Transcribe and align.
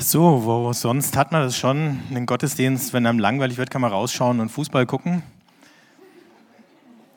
So, 0.00 0.44
wo 0.44 0.72
sonst 0.72 1.16
hat 1.16 1.30
man 1.30 1.42
das 1.42 1.56
schon, 1.56 2.00
einen 2.10 2.26
Gottesdienst, 2.26 2.92
wenn 2.92 3.06
einem 3.06 3.20
langweilig 3.20 3.58
wird, 3.58 3.70
kann 3.70 3.80
man 3.80 3.92
rausschauen 3.92 4.40
und 4.40 4.48
Fußball 4.48 4.86
gucken. 4.86 5.22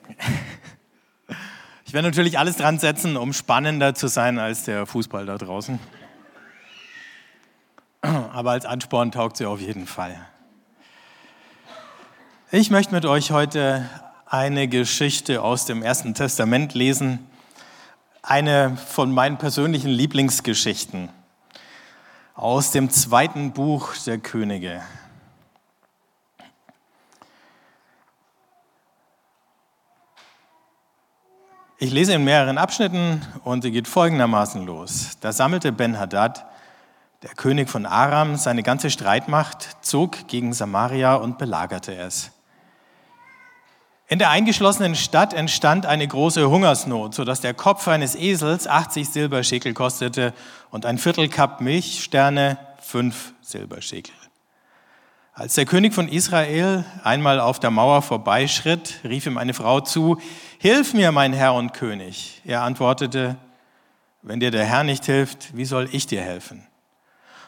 Ich 1.84 1.94
werde 1.94 2.08
natürlich 2.08 2.38
alles 2.38 2.58
dran 2.58 2.78
setzen, 2.78 3.16
um 3.16 3.32
spannender 3.32 3.94
zu 3.94 4.08
sein 4.08 4.38
als 4.38 4.64
der 4.64 4.84
Fußball 4.84 5.24
da 5.24 5.38
draußen. 5.38 5.78
Aber 8.02 8.50
als 8.50 8.66
Ansporn 8.66 9.10
taugt 9.10 9.38
sie 9.38 9.46
auf 9.46 9.58
jeden 9.58 9.86
Fall. 9.86 10.14
Ich 12.50 12.68
möchte 12.68 12.94
mit 12.94 13.06
euch 13.06 13.30
heute 13.30 13.88
eine 14.26 14.68
Geschichte 14.68 15.40
aus 15.40 15.64
dem 15.64 15.82
Ersten 15.82 16.12
Testament 16.12 16.74
lesen. 16.74 17.20
Eine 18.20 18.76
von 18.76 19.10
meinen 19.10 19.38
persönlichen 19.38 19.88
Lieblingsgeschichten 19.88 21.08
aus 22.38 22.70
dem 22.70 22.88
zweiten 22.88 23.50
Buch 23.50 23.94
der 24.06 24.18
Könige. 24.18 24.80
Ich 31.78 31.90
lese 31.90 32.14
in 32.14 32.22
mehreren 32.22 32.56
Abschnitten 32.56 33.22
und 33.42 33.62
sie 33.62 33.72
geht 33.72 33.88
folgendermaßen 33.88 34.64
los. 34.64 35.18
Da 35.20 35.32
sammelte 35.32 35.72
Ben-Hadad, 35.72 36.46
der 37.22 37.30
König 37.30 37.68
von 37.68 37.86
Aram, 37.86 38.36
seine 38.36 38.62
ganze 38.62 38.90
Streitmacht, 38.90 39.84
zog 39.84 40.28
gegen 40.28 40.52
Samaria 40.52 41.16
und 41.16 41.38
belagerte 41.38 41.96
es. 41.96 42.30
In 44.10 44.18
der 44.18 44.30
eingeschlossenen 44.30 44.94
Stadt 44.94 45.34
entstand 45.34 45.84
eine 45.84 46.08
große 46.08 46.48
Hungersnot, 46.48 47.14
sodass 47.14 47.42
der 47.42 47.52
Kopf 47.52 47.86
eines 47.88 48.14
Esels 48.14 48.66
80 48.66 49.06
Silberschekel 49.06 49.74
kostete 49.74 50.32
und 50.70 50.86
ein 50.86 50.96
Viertelkapp 50.96 51.60
Milchsterne 51.60 52.56
fünf 52.80 53.34
Silberschekel. 53.42 54.14
Als 55.34 55.56
der 55.56 55.66
König 55.66 55.92
von 55.92 56.08
Israel 56.08 56.86
einmal 57.04 57.38
auf 57.38 57.60
der 57.60 57.70
Mauer 57.70 58.00
vorbeischritt, 58.00 59.00
rief 59.04 59.26
ihm 59.26 59.36
eine 59.36 59.52
Frau 59.52 59.80
zu, 59.80 60.18
Hilf 60.58 60.94
mir, 60.94 61.12
mein 61.12 61.34
Herr 61.34 61.52
und 61.52 61.74
König. 61.74 62.40
Er 62.46 62.62
antwortete, 62.62 63.36
Wenn 64.22 64.40
dir 64.40 64.50
der 64.50 64.64
Herr 64.64 64.84
nicht 64.84 65.04
hilft, 65.04 65.54
wie 65.54 65.66
soll 65.66 65.86
ich 65.92 66.06
dir 66.06 66.22
helfen? 66.22 66.66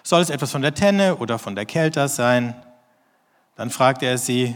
Soll 0.03 0.21
es 0.21 0.29
etwas 0.29 0.53
von 0.53 0.61
der 0.61 0.75
Tenne 0.75 1.17
oder 1.17 1.39
von 1.39 1.57
der 1.57 1.65
Kelter 1.65 2.07
sein? 2.09 2.55
Dann 3.57 3.71
fragte 3.71 4.05
er 4.05 4.19
sie, 4.19 4.55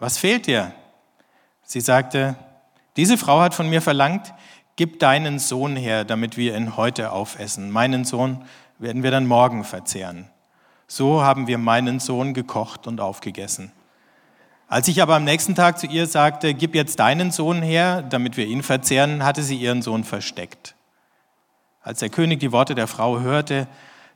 Was 0.00 0.18
fehlt 0.18 0.48
dir? 0.48 0.74
Sie 1.70 1.82
sagte, 1.82 2.34
diese 2.96 3.18
Frau 3.18 3.40
hat 3.40 3.52
von 3.52 3.68
mir 3.68 3.82
verlangt, 3.82 4.32
gib 4.76 5.00
deinen 5.00 5.38
Sohn 5.38 5.76
her, 5.76 6.06
damit 6.06 6.38
wir 6.38 6.56
ihn 6.56 6.78
heute 6.78 7.12
aufessen. 7.12 7.70
Meinen 7.70 8.06
Sohn 8.06 8.42
werden 8.78 9.02
wir 9.02 9.10
dann 9.10 9.26
morgen 9.26 9.64
verzehren. 9.64 10.30
So 10.86 11.20
haben 11.20 11.46
wir 11.46 11.58
meinen 11.58 12.00
Sohn 12.00 12.32
gekocht 12.32 12.86
und 12.86 13.02
aufgegessen. 13.02 13.70
Als 14.66 14.88
ich 14.88 15.02
aber 15.02 15.16
am 15.16 15.24
nächsten 15.24 15.54
Tag 15.54 15.78
zu 15.78 15.86
ihr 15.86 16.06
sagte, 16.06 16.54
gib 16.54 16.74
jetzt 16.74 17.00
deinen 17.00 17.32
Sohn 17.32 17.60
her, 17.60 18.00
damit 18.00 18.38
wir 18.38 18.46
ihn 18.46 18.62
verzehren, 18.62 19.22
hatte 19.22 19.42
sie 19.42 19.56
ihren 19.56 19.82
Sohn 19.82 20.04
versteckt. 20.04 20.74
Als 21.82 21.98
der 21.98 22.08
König 22.08 22.40
die 22.40 22.52
Worte 22.52 22.74
der 22.74 22.86
Frau 22.86 23.20
hörte, 23.20 23.68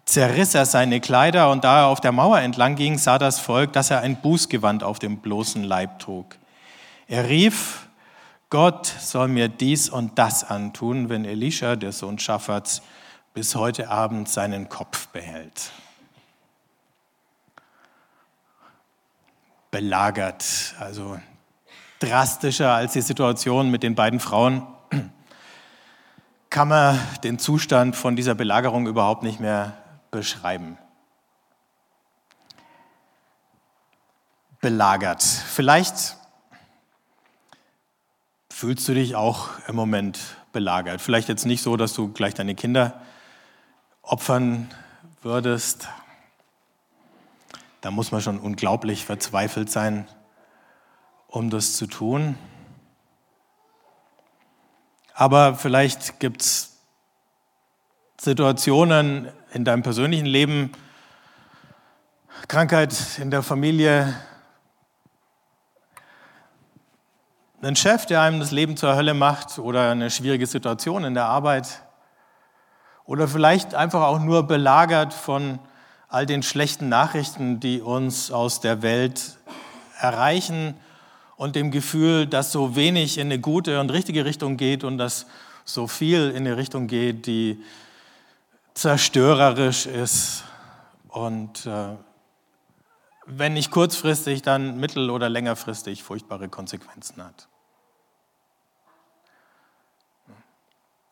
zerriss 0.06 0.55
er 0.55 0.64
seine 0.64 1.00
Kleider 1.00 1.50
und 1.50 1.64
da 1.64 1.81
er 1.81 1.87
auf 1.89 2.00
der 2.00 2.12
Mauer 2.12 2.39
entlang 2.41 2.77
ging, 2.77 2.97
sah 2.97 3.19
das 3.19 3.41
Volk, 3.41 3.75
dass 3.75 3.91
er 3.91 4.00
ein 4.00 4.22
Bußgewand 4.22 4.83
auf 4.83 4.98
dem 4.98 5.19
bloßen 5.19 5.62
Leib 5.62 5.98
trug. 5.98 6.39
Er 7.08 7.28
rief, 7.28 7.89
Gott 8.50 8.86
soll 8.86 9.28
mir 9.28 9.48
dies 9.48 9.89
und 9.89 10.19
das 10.19 10.45
antun, 10.45 11.09
wenn 11.09 11.25
Elisha, 11.25 11.77
der 11.77 11.92
Sohn 11.92 12.19
Schaffats, 12.19 12.83
bis 13.34 13.55
heute 13.55 13.89
Abend 13.89 14.28
seinen 14.28 14.69
Kopf 14.69 15.09
behält. 15.09 15.70
Belagert, 19.70 20.75
also 20.78 21.19
drastischer 21.98 22.75
als 22.75 22.92
die 22.92 23.00
Situation 23.00 23.71
mit 23.71 23.82
den 23.82 23.94
beiden 23.94 24.21
Frauen, 24.21 24.66
kann 26.50 26.69
man 26.69 27.00
den 27.25 27.38
Zustand 27.38 27.97
von 27.97 28.16
dieser 28.16 28.34
Belagerung 28.34 28.87
überhaupt 28.87 29.22
nicht 29.22 29.41
mehr 29.41 29.78
beschreiben. 30.10 30.76
Belagert. 34.60 35.22
Vielleicht 35.22 36.16
Fühlst 38.62 38.87
du 38.87 38.95
dich 38.95 39.17
auch 39.17 39.49
im 39.67 39.75
Moment 39.75 40.21
belagert? 40.53 41.00
Vielleicht 41.00 41.28
jetzt 41.28 41.47
nicht 41.47 41.62
so, 41.62 41.77
dass 41.77 41.95
du 41.95 42.12
gleich 42.12 42.34
deine 42.34 42.55
Kinder 42.55 43.03
opfern 44.03 44.71
würdest. 45.21 45.89
Da 47.81 47.91
muss 47.91 48.12
man 48.12 48.21
schon 48.21 48.39
unglaublich 48.39 49.05
verzweifelt 49.05 49.69
sein, 49.69 50.06
um 51.27 51.50
das 51.50 51.75
zu 51.75 51.89
tun. 51.89 52.39
Aber 55.12 55.56
vielleicht 55.56 56.21
gibt 56.21 56.43
es 56.43 56.77
Situationen 58.21 59.27
in 59.53 59.65
deinem 59.65 59.83
persönlichen 59.83 60.27
Leben, 60.27 60.71
Krankheit 62.47 62.94
in 63.19 63.33
der 63.33 63.43
Familie, 63.43 64.15
Ein 67.65 67.77
Chef, 67.77 68.06
der 68.06 68.21
einem 68.23 68.41
das 68.41 68.50
Leben 68.50 68.77
zur 68.77 68.97
Hölle 68.97 69.15
macht 69.15 69.61
oder 69.61 69.89
eine 69.89 70.11
schwierige 70.11 70.49
Situation 70.49 71.05
in 71.05 71.15
der 71.15 71.27
Arbeit 71.27 71.83
oder 73.05 73.28
vielleicht 73.28 73.77
einfach 73.77 74.03
auch 74.03 74.19
nur 74.19 74.49
belagert 74.49 75.15
von 75.15 75.61
all 76.09 76.27
den 76.27 76.43
schlechten 76.43 76.89
Nachrichten, 76.89 77.61
die 77.61 77.81
uns 77.81 78.33
aus 78.33 78.59
der 78.59 78.83
Welt 78.83 79.39
erreichen 80.00 80.75
und 81.37 81.55
dem 81.55 81.71
Gefühl, 81.71 82.27
dass 82.27 82.50
so 82.50 82.75
wenig 82.75 83.17
in 83.17 83.28
eine 83.28 83.39
gute 83.39 83.79
und 83.79 83.93
richtige 83.93 84.25
Richtung 84.25 84.56
geht 84.56 84.83
und 84.83 84.99
dass 84.99 85.27
so 85.65 85.87
viel 85.87 86.31
in 86.31 86.39
eine 86.39 86.56
Richtung 86.56 86.89
geht, 86.89 87.27
die 87.27 87.62
zerstörerisch 88.75 89.87
ist 89.87 90.43
und 91.06 91.65
äh, 91.67 91.94
wenn 93.27 93.53
nicht 93.53 93.71
kurzfristig, 93.71 94.43
dann 94.43 94.81
mittel- 94.81 95.11
oder 95.11 95.29
längerfristig 95.29 96.03
furchtbare 96.03 96.49
Konsequenzen 96.49 97.23
hat. 97.25 97.47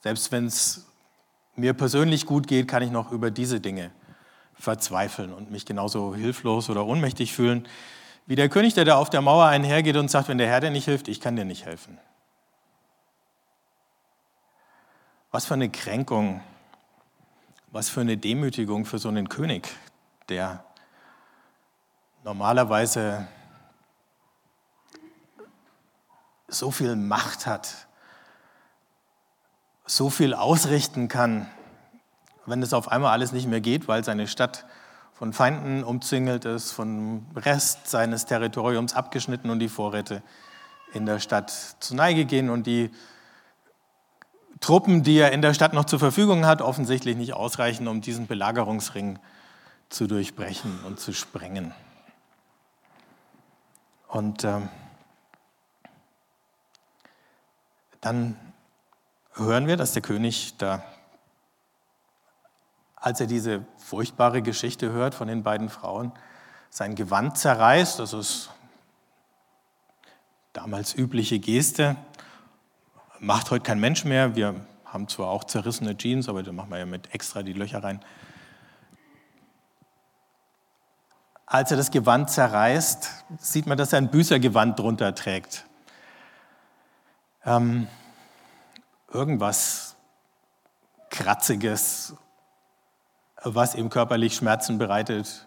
Selbst 0.00 0.32
wenn 0.32 0.46
es 0.46 0.86
mir 1.56 1.74
persönlich 1.74 2.26
gut 2.26 2.46
geht, 2.46 2.68
kann 2.68 2.82
ich 2.82 2.90
noch 2.90 3.12
über 3.12 3.30
diese 3.30 3.60
Dinge 3.60 3.90
verzweifeln 4.54 5.32
und 5.32 5.50
mich 5.50 5.66
genauso 5.66 6.14
hilflos 6.14 6.70
oder 6.70 6.86
ohnmächtig 6.86 7.32
fühlen, 7.32 7.66
wie 8.26 8.36
der 8.36 8.48
König, 8.48 8.74
der 8.74 8.84
da 8.84 8.96
auf 8.96 9.10
der 9.10 9.22
Mauer 9.22 9.46
einhergeht 9.46 9.96
und 9.96 10.10
sagt, 10.10 10.28
wenn 10.28 10.38
der 10.38 10.46
Herr 10.46 10.60
dir 10.60 10.70
nicht 10.70 10.84
hilft, 10.84 11.08
ich 11.08 11.20
kann 11.20 11.36
dir 11.36 11.44
nicht 11.44 11.64
helfen. 11.64 11.98
Was 15.30 15.46
für 15.46 15.54
eine 15.54 15.70
Kränkung, 15.70 16.40
was 17.68 17.88
für 17.88 18.00
eine 18.00 18.16
Demütigung 18.16 18.84
für 18.84 18.98
so 18.98 19.08
einen 19.08 19.28
König, 19.28 19.68
der 20.28 20.64
normalerweise 22.24 23.28
so 26.48 26.70
viel 26.70 26.96
Macht 26.96 27.46
hat, 27.46 27.86
so 29.90 30.08
viel 30.08 30.34
ausrichten 30.34 31.08
kann, 31.08 31.48
wenn 32.46 32.62
es 32.62 32.72
auf 32.72 32.88
einmal 32.92 33.10
alles 33.10 33.32
nicht 33.32 33.48
mehr 33.48 33.60
geht, 33.60 33.88
weil 33.88 34.04
seine 34.04 34.28
Stadt 34.28 34.64
von 35.12 35.32
Feinden 35.32 35.82
umzingelt 35.82 36.44
ist, 36.44 36.70
vom 36.70 37.26
Rest 37.34 37.88
seines 37.88 38.24
Territoriums 38.24 38.94
abgeschnitten 38.94 39.50
und 39.50 39.58
die 39.58 39.68
Vorräte 39.68 40.22
in 40.92 41.06
der 41.06 41.18
Stadt 41.18 41.50
zu 41.80 41.96
Neige 41.96 42.24
gehen 42.24 42.50
und 42.50 42.68
die 42.68 42.90
Truppen, 44.60 45.02
die 45.02 45.16
er 45.16 45.32
in 45.32 45.42
der 45.42 45.54
Stadt 45.54 45.72
noch 45.72 45.86
zur 45.86 45.98
Verfügung 45.98 46.46
hat, 46.46 46.62
offensichtlich 46.62 47.16
nicht 47.16 47.34
ausreichen, 47.34 47.88
um 47.88 48.00
diesen 48.00 48.28
Belagerungsring 48.28 49.18
zu 49.88 50.06
durchbrechen 50.06 50.84
und 50.86 51.00
zu 51.00 51.12
sprengen. 51.12 51.74
Und 54.06 54.44
äh, 54.44 54.60
dann 58.00 58.36
hören 59.40 59.66
wir, 59.66 59.76
dass 59.76 59.92
der 59.92 60.02
König 60.02 60.56
da, 60.58 60.82
als 62.94 63.20
er 63.20 63.26
diese 63.26 63.64
furchtbare 63.78 64.42
Geschichte 64.42 64.92
hört 64.92 65.14
von 65.14 65.28
den 65.28 65.42
beiden 65.42 65.68
Frauen, 65.68 66.12
sein 66.68 66.94
Gewand 66.94 67.38
zerreißt. 67.38 67.98
Das 67.98 68.12
ist 68.12 68.50
damals 70.52 70.94
übliche 70.94 71.38
Geste. 71.38 71.96
Macht 73.18 73.50
heute 73.50 73.62
kein 73.62 73.80
Mensch 73.80 74.04
mehr. 74.04 74.36
Wir 74.36 74.54
haben 74.84 75.08
zwar 75.08 75.28
auch 75.28 75.44
zerrissene 75.44 75.96
Jeans, 75.96 76.28
aber 76.28 76.42
da 76.42 76.52
machen 76.52 76.70
wir 76.70 76.78
ja 76.78 76.86
mit 76.86 77.14
extra 77.14 77.42
die 77.42 77.52
Löcher 77.52 77.82
rein. 77.82 78.00
Als 81.46 81.70
er 81.70 81.76
das 81.76 81.90
Gewand 81.90 82.30
zerreißt, 82.30 83.24
sieht 83.38 83.66
man, 83.66 83.76
dass 83.76 83.92
er 83.92 83.98
ein 83.98 84.10
Büßergewand 84.10 84.78
drunter 84.78 85.14
trägt. 85.14 85.66
Ähm, 87.44 87.88
irgendwas 89.12 89.96
Kratziges, 91.10 92.14
was 93.42 93.74
ihm 93.74 93.90
körperlich 93.90 94.36
Schmerzen 94.36 94.78
bereitet. 94.78 95.46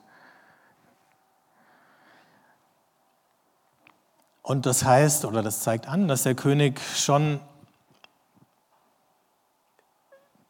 Und 4.42 4.65
das 4.65 4.83
heißt, 4.83 5.25
oder 5.25 5.42
das 5.42 5.62
zeigt 5.62 5.88
an, 5.88 6.07
dass 6.07 6.24
der 6.24 6.36
König 6.36 6.81
schon 6.98 7.39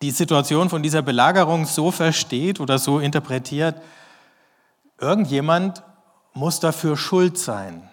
die 0.01 0.11
Situation 0.11 0.69
von 0.69 0.83
dieser 0.83 1.01
Belagerung 1.01 1.65
so 1.65 1.91
versteht 1.91 2.59
oder 2.59 2.79
so 2.79 2.99
interpretiert, 2.99 3.81
irgendjemand 4.97 5.83
muss 6.33 6.59
dafür 6.59 6.97
schuld 6.97 7.37
sein, 7.37 7.87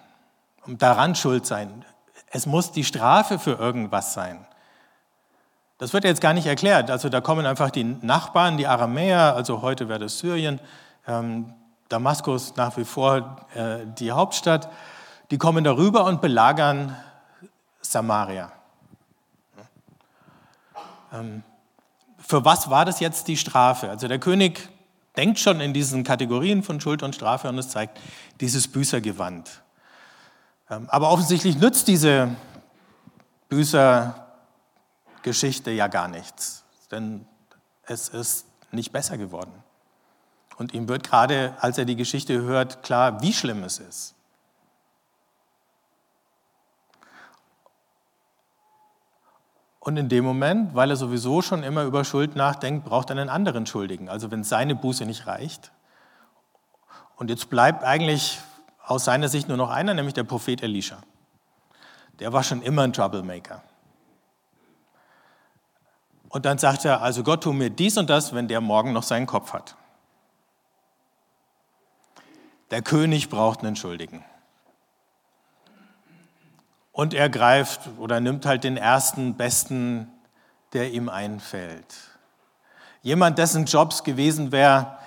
daran 0.67 1.15
schuld 1.15 1.47
sein. 1.47 1.85
Es 2.31 2.47
muss 2.47 2.73
die 2.73 2.85
Strafe 2.85 3.39
für 3.39 3.53
irgendwas 3.53 4.15
sein. 4.15 4.47
Das 5.81 5.95
wird 5.95 6.05
jetzt 6.05 6.21
gar 6.21 6.35
nicht 6.35 6.47
erklärt. 6.47 6.91
Also 6.91 7.09
da 7.09 7.23
kommen 7.23 7.47
einfach 7.47 7.71
die 7.71 7.85
Nachbarn, 7.85 8.59
die 8.59 8.67
Aramäer, 8.67 9.35
also 9.35 9.63
heute 9.63 9.89
wäre 9.89 9.99
das 9.99 10.19
Syrien, 10.19 10.61
ähm, 11.09 11.55
Damaskus 11.89 12.55
nach 12.57 12.77
wie 12.77 12.85
vor 12.85 13.47
äh, 13.55 13.87
die 13.99 14.13
Hauptstadt, 14.13 14.69
die 15.31 15.39
kommen 15.39 15.65
darüber 15.65 16.05
und 16.05 16.21
belagern 16.21 16.95
Samaria. 17.81 18.53
Ähm, 21.15 21.43
für 22.19 22.45
was 22.45 22.69
war 22.69 22.85
das 22.85 23.01
jetzt 23.01 23.27
die 23.29 23.39
Strafe? 23.39 23.89
Also 23.89 24.07
der 24.07 24.19
König 24.19 24.69
denkt 25.17 25.39
schon 25.39 25.63
in 25.63 25.73
diesen 25.73 26.05
Kategorien 26.05 26.63
von 26.63 26.79
Schuld 26.79 27.03
und 27.03 27.15
Strafe 27.15 27.49
und 27.49 27.57
es 27.57 27.71
zeigt 27.71 27.99
dieses 28.43 28.69
Büßergewand. 28.69 29.63
Ähm, 30.69 30.91
aber 30.91 31.11
offensichtlich 31.11 31.57
nützt 31.57 31.89
diese 31.89 32.29
Büßer 33.49 34.20
Geschichte 35.23 35.71
ja 35.71 35.89
gar 35.89 36.09
nichts, 36.09 36.65
denn 36.91 37.27
es 37.85 38.09
ist 38.09 38.47
nicht 38.73 38.93
besser 38.93 39.19
geworden. 39.19 39.53
Und 40.57 40.75
ihm 40.75 40.89
wird 40.89 41.09
gerade, 41.09 41.55
als 41.61 41.79
er 41.79 41.85
die 41.85 41.97
Geschichte 41.97 42.43
hört, 42.43 42.83
klar, 42.83 43.23
wie 43.23 43.33
schlimm 43.33 43.65
es 43.65 43.79
ist. 43.79 44.15
Und 49.81 49.97
in 49.97 50.11
dem 50.11 50.25
Moment, 50.25 50.75
weil 50.75 50.91
er 50.91 50.97
sowieso 50.97 51.41
schon 51.41 51.63
immer 51.63 51.85
über 51.85 52.05
Schuld 52.05 52.37
nachdenkt, 52.37 52.85
braucht 52.85 53.09
er 53.09 53.17
einen 53.17 53.31
anderen 53.31 53.65
Schuldigen. 53.67 54.11
Also 54.11 54.31
wenn 54.31 54.45
seine 54.45 54.75
Buße 54.75 55.07
nicht 55.07 55.27
reicht. 55.27 55.73
Und 57.17 57.31
jetzt 57.31 57.49
bleibt 57.49 57.83
eigentlich 57.83 58.39
aus 58.85 59.07
seiner 59.07 59.29
Sicht 59.29 59.49
nur 59.49 59.57
noch 59.57 59.71
einer, 59.71 59.95
nämlich 59.95 60.15
der 60.15 60.25
Prophet 60.25 60.63
Elisha. 60.63 60.99
Der 62.19 62.35
war 62.35 62.43
schon 62.43 62.61
immer 62.61 62.83
ein 62.83 62.93
Troublemaker. 62.93 63.63
Und 66.31 66.47
dann 66.47 66.59
sagt 66.59 66.85
er, 66.85 67.03
also 67.03 67.23
Gott 67.25 67.43
tu 67.43 67.53
mir 67.53 67.71
dies 67.71 67.99
und 67.99 68.09
das, 68.09 68.33
wenn 68.33 68.49
der 68.49 68.61
morgen 68.61 68.93
noch 68.93 69.03
seinen 69.03 69.27
Kopf 69.27 69.53
hat. 69.53 69.77
Der 72.71 72.83
König 72.83 73.29
braucht 73.29 73.61
einen 73.61 73.75
Schuldigen. 73.75 74.25
Und 76.93 77.15
er 77.15 77.29
greift 77.29 77.81
oder 77.99 78.21
nimmt 78.21 78.47
halt 78.47 78.63
den 78.63 78.77
ersten 78.77 79.37
Besten, 79.37 80.09
der 80.73 80.93
ihm 80.93 81.09
einfällt. 81.09 81.97
Jemand, 83.03 83.39
dessen 83.39 83.65
Jobs 83.65 84.05
gewesen 84.05 84.53
wäre, 84.53 84.99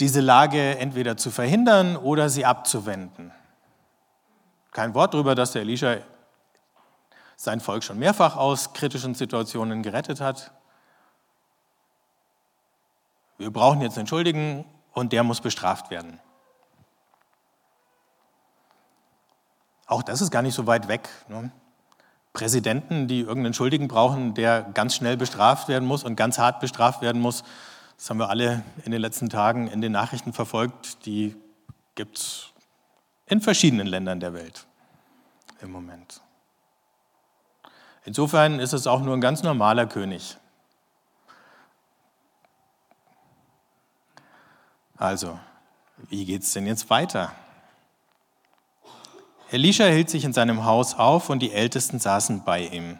diese 0.00 0.20
Lage 0.20 0.78
entweder 0.78 1.18
zu 1.18 1.30
verhindern 1.30 1.96
oder 1.96 2.30
sie 2.30 2.46
abzuwenden. 2.46 3.32
Kein 4.72 4.94
Wort 4.94 5.12
darüber, 5.12 5.34
dass 5.34 5.52
der 5.52 5.62
Elisha 5.62 5.96
sein 7.36 7.60
Volk 7.60 7.84
schon 7.84 7.98
mehrfach 7.98 8.36
aus 8.36 8.72
kritischen 8.72 9.14
Situationen 9.14 9.82
gerettet 9.82 10.20
hat. 10.20 10.52
Wir 13.38 13.52
brauchen 13.52 13.82
jetzt 13.82 13.98
einen 13.98 14.06
Schuldigen 14.06 14.64
und 14.92 15.12
der 15.12 15.22
muss 15.22 15.42
bestraft 15.42 15.90
werden. 15.90 16.18
Auch 19.86 20.02
das 20.02 20.20
ist 20.20 20.30
gar 20.30 20.42
nicht 20.42 20.54
so 20.54 20.66
weit 20.66 20.88
weg. 20.88 21.08
Ne? 21.28 21.52
Präsidenten, 22.32 23.06
die 23.06 23.20
irgendeinen 23.20 23.54
Schuldigen 23.54 23.88
brauchen, 23.88 24.34
der 24.34 24.62
ganz 24.62 24.94
schnell 24.96 25.16
bestraft 25.16 25.68
werden 25.68 25.86
muss 25.86 26.02
und 26.02 26.16
ganz 26.16 26.38
hart 26.38 26.60
bestraft 26.60 27.02
werden 27.02 27.20
muss, 27.20 27.44
das 27.96 28.10
haben 28.10 28.18
wir 28.18 28.28
alle 28.28 28.62
in 28.84 28.92
den 28.92 29.00
letzten 29.00 29.30
Tagen 29.30 29.68
in 29.68 29.80
den 29.80 29.92
Nachrichten 29.92 30.32
verfolgt, 30.32 31.06
die 31.06 31.34
gibt 31.94 32.18
es 32.18 32.50
in 33.26 33.40
verschiedenen 33.40 33.86
Ländern 33.86 34.20
der 34.20 34.34
Welt 34.34 34.66
im 35.62 35.70
Moment. 35.70 36.20
Insofern 38.06 38.60
ist 38.60 38.72
es 38.72 38.86
auch 38.86 39.00
nur 39.00 39.14
ein 39.14 39.20
ganz 39.20 39.42
normaler 39.42 39.86
König. 39.86 40.36
Also, 44.96 45.38
wie 46.08 46.24
geht 46.24 46.42
es 46.42 46.52
denn 46.52 46.66
jetzt 46.66 46.88
weiter? 46.88 47.32
Elisha 49.50 49.84
hielt 49.84 50.08
sich 50.08 50.24
in 50.24 50.32
seinem 50.32 50.64
Haus 50.64 50.94
auf 50.94 51.28
und 51.28 51.40
die 51.40 51.52
Ältesten 51.52 51.98
saßen 51.98 52.44
bei 52.44 52.60
ihm. 52.60 52.98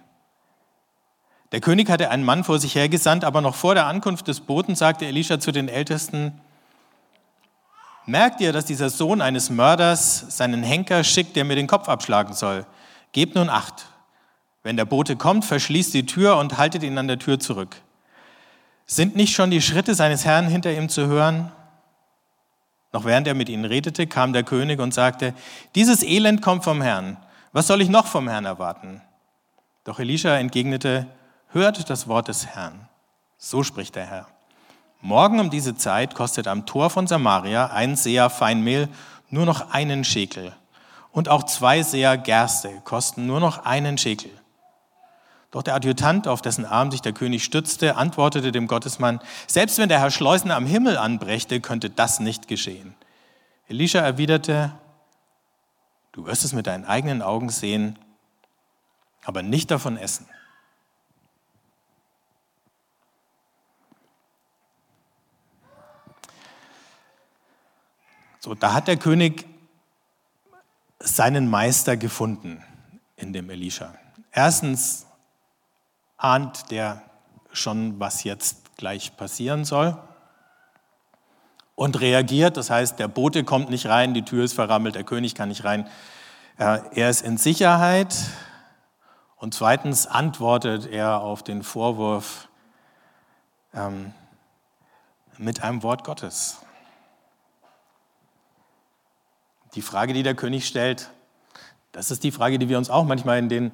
Der 1.52 1.60
König 1.60 1.88
hatte 1.88 2.10
einen 2.10 2.24
Mann 2.24 2.42
vor 2.42 2.58
sich 2.58 2.74
hergesandt, 2.74 3.24
aber 3.24 3.40
noch 3.40 3.54
vor 3.54 3.74
der 3.74 3.86
Ankunft 3.86 4.26
des 4.26 4.40
Boten 4.40 4.74
sagte 4.74 5.06
Elisha 5.06 5.38
zu 5.40 5.52
den 5.52 5.68
Ältesten, 5.68 6.40
Merkt 8.08 8.40
ihr, 8.40 8.52
dass 8.52 8.64
dieser 8.64 8.88
Sohn 8.88 9.20
eines 9.20 9.50
Mörders 9.50 10.36
seinen 10.36 10.62
Henker 10.62 11.02
schickt, 11.02 11.34
der 11.34 11.44
mir 11.44 11.56
den 11.56 11.66
Kopf 11.66 11.88
abschlagen 11.88 12.34
soll? 12.34 12.64
Gebt 13.10 13.34
nun 13.34 13.50
acht. 13.50 13.86
Wenn 14.66 14.76
der 14.76 14.84
Bote 14.84 15.14
kommt, 15.14 15.44
verschließt 15.44 15.94
die 15.94 16.06
Tür 16.06 16.38
und 16.38 16.58
haltet 16.58 16.82
ihn 16.82 16.98
an 16.98 17.06
der 17.06 17.20
Tür 17.20 17.38
zurück. 17.38 17.76
Sind 18.84 19.14
nicht 19.14 19.32
schon 19.32 19.52
die 19.52 19.62
Schritte 19.62 19.94
seines 19.94 20.24
Herrn 20.24 20.48
hinter 20.48 20.72
ihm 20.72 20.88
zu 20.88 21.06
hören? 21.06 21.52
Noch 22.92 23.04
während 23.04 23.28
er 23.28 23.34
mit 23.34 23.48
ihnen 23.48 23.64
redete, 23.64 24.08
kam 24.08 24.32
der 24.32 24.42
König 24.42 24.80
und 24.80 24.92
sagte, 24.92 25.34
dieses 25.76 26.02
Elend 26.02 26.42
kommt 26.42 26.64
vom 26.64 26.82
Herrn. 26.82 27.16
Was 27.52 27.68
soll 27.68 27.80
ich 27.80 27.88
noch 27.88 28.06
vom 28.06 28.26
Herrn 28.26 28.44
erwarten? 28.44 29.02
Doch 29.84 30.00
Elisha 30.00 30.36
entgegnete, 30.36 31.06
hört 31.50 31.88
das 31.88 32.08
Wort 32.08 32.26
des 32.26 32.46
Herrn. 32.46 32.88
So 33.38 33.62
spricht 33.62 33.94
der 33.94 34.06
Herr. 34.06 34.26
Morgen 35.00 35.38
um 35.38 35.48
diese 35.48 35.76
Zeit 35.76 36.16
kostet 36.16 36.48
am 36.48 36.66
Tor 36.66 36.90
von 36.90 37.06
Samaria 37.06 37.66
ein 37.66 37.94
Seher 37.94 38.30
Feinmehl 38.30 38.88
nur 39.30 39.46
noch 39.46 39.70
einen 39.70 40.02
Schekel. 40.02 40.56
Und 41.12 41.28
auch 41.28 41.44
zwei 41.44 41.84
Seher 41.84 42.18
Gerste 42.18 42.80
kosten 42.82 43.26
nur 43.26 43.38
noch 43.38 43.64
einen 43.64 43.96
Schekel. 43.96 44.32
Doch 45.56 45.62
der 45.62 45.76
Adjutant, 45.76 46.28
auf 46.28 46.42
dessen 46.42 46.66
Arm 46.66 46.90
sich 46.90 47.00
der 47.00 47.14
König 47.14 47.42
stützte, 47.42 47.96
antwortete 47.96 48.52
dem 48.52 48.66
Gottesmann, 48.66 49.20
selbst 49.46 49.78
wenn 49.78 49.88
der 49.88 50.00
Herr 50.00 50.10
Schleusen 50.10 50.50
am 50.50 50.66
Himmel 50.66 50.98
anbrächte, 50.98 51.62
könnte 51.62 51.88
das 51.88 52.20
nicht 52.20 52.46
geschehen. 52.46 52.94
Elisha 53.66 54.00
erwiderte, 54.00 54.78
du 56.12 56.26
wirst 56.26 56.44
es 56.44 56.52
mit 56.52 56.66
deinen 56.66 56.84
eigenen 56.84 57.22
Augen 57.22 57.48
sehen, 57.48 57.98
aber 59.24 59.42
nicht 59.42 59.70
davon 59.70 59.96
essen. 59.96 60.28
So, 68.40 68.54
da 68.54 68.74
hat 68.74 68.88
der 68.88 68.98
König 68.98 69.46
seinen 70.98 71.48
Meister 71.48 71.96
gefunden 71.96 72.62
in 73.16 73.32
dem 73.32 73.48
Elisha. 73.48 73.94
Erstens 74.32 75.06
ahnt 76.16 76.70
der 76.70 77.02
schon, 77.52 77.98
was 78.00 78.24
jetzt 78.24 78.76
gleich 78.76 79.16
passieren 79.16 79.64
soll 79.64 79.96
und 81.74 82.00
reagiert. 82.00 82.56
Das 82.56 82.70
heißt, 82.70 82.98
der 82.98 83.08
Bote 83.08 83.44
kommt 83.44 83.70
nicht 83.70 83.86
rein, 83.86 84.14
die 84.14 84.24
Tür 84.24 84.44
ist 84.44 84.54
verrammelt, 84.54 84.94
der 84.94 85.04
König 85.04 85.34
kann 85.34 85.48
nicht 85.48 85.64
rein. 85.64 85.88
Er 86.56 87.10
ist 87.10 87.22
in 87.22 87.36
Sicherheit. 87.36 88.14
Und 89.36 89.52
zweitens 89.54 90.06
antwortet 90.06 90.86
er 90.86 91.20
auf 91.20 91.42
den 91.42 91.62
Vorwurf 91.62 92.48
ähm, 93.74 94.14
mit 95.36 95.62
einem 95.62 95.82
Wort 95.82 96.04
Gottes. 96.04 96.62
Die 99.74 99.82
Frage, 99.82 100.14
die 100.14 100.22
der 100.22 100.34
König 100.34 100.66
stellt, 100.66 101.10
das 101.92 102.10
ist 102.10 102.24
die 102.24 102.32
Frage, 102.32 102.58
die 102.58 102.70
wir 102.70 102.78
uns 102.78 102.88
auch 102.88 103.04
manchmal 103.04 103.38
in 103.38 103.50
den 103.50 103.72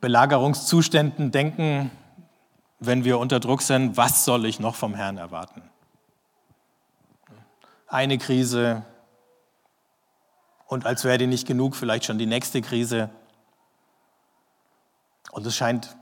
Belagerungszuständen 0.00 1.30
denken, 1.30 1.90
wenn 2.78 3.04
wir 3.04 3.18
unter 3.18 3.40
Druck 3.40 3.62
sind, 3.62 3.96
was 3.96 4.24
soll 4.24 4.46
ich 4.46 4.60
noch 4.60 4.74
vom 4.74 4.94
Herrn 4.94 5.18
erwarten? 5.18 5.62
Eine 7.86 8.18
Krise 8.18 8.84
und 10.70 10.86
als 10.86 11.02
wäre 11.02 11.18
die 11.18 11.26
nicht 11.26 11.48
genug, 11.48 11.74
vielleicht 11.74 12.04
schon 12.04 12.18
die 12.18 12.26
nächste 12.26 12.62
Krise. 12.62 13.10
Und 15.32 15.44
es 15.44 15.56
scheint 15.56 15.96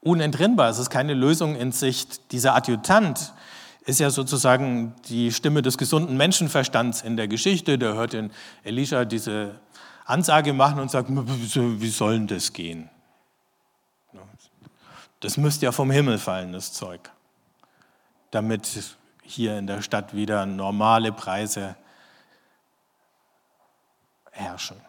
unentrinnbar, 0.00 0.70
es 0.70 0.80
ist 0.80 0.90
keine 0.90 1.14
Lösung 1.14 1.54
in 1.54 1.70
Sicht. 1.70 2.32
Dieser 2.32 2.56
Adjutant 2.56 3.32
ist 3.86 4.00
ja 4.00 4.10
sozusagen 4.10 4.96
die 5.08 5.32
Stimme 5.32 5.62
des 5.62 5.78
gesunden 5.78 6.16
Menschenverstands 6.16 7.02
in 7.02 7.16
der 7.16 7.28
Geschichte. 7.28 7.78
Der 7.78 7.94
hört 7.94 8.12
den 8.12 8.32
Elisha 8.64 9.04
diese 9.04 9.60
Ansage 10.04 10.52
machen 10.52 10.80
und 10.80 10.90
sagt, 10.90 11.10
wie 11.10 11.88
soll 11.88 12.14
denn 12.14 12.26
das 12.26 12.52
gehen? 12.52 12.90
Das 15.20 15.36
müsste 15.36 15.66
ja 15.66 15.72
vom 15.72 15.90
Himmel 15.90 16.18
fallen, 16.18 16.52
das 16.52 16.72
Zeug, 16.72 17.10
damit 18.30 18.96
hier 19.22 19.58
in 19.58 19.66
der 19.66 19.82
Stadt 19.82 20.14
wieder 20.14 20.46
normale 20.46 21.12
Preise 21.12 21.76
herrschen. 24.30 24.80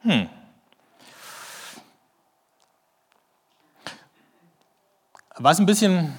Hm. 0.00 0.28
Was 5.36 5.58
ein 5.58 5.66
bisschen, 5.66 6.18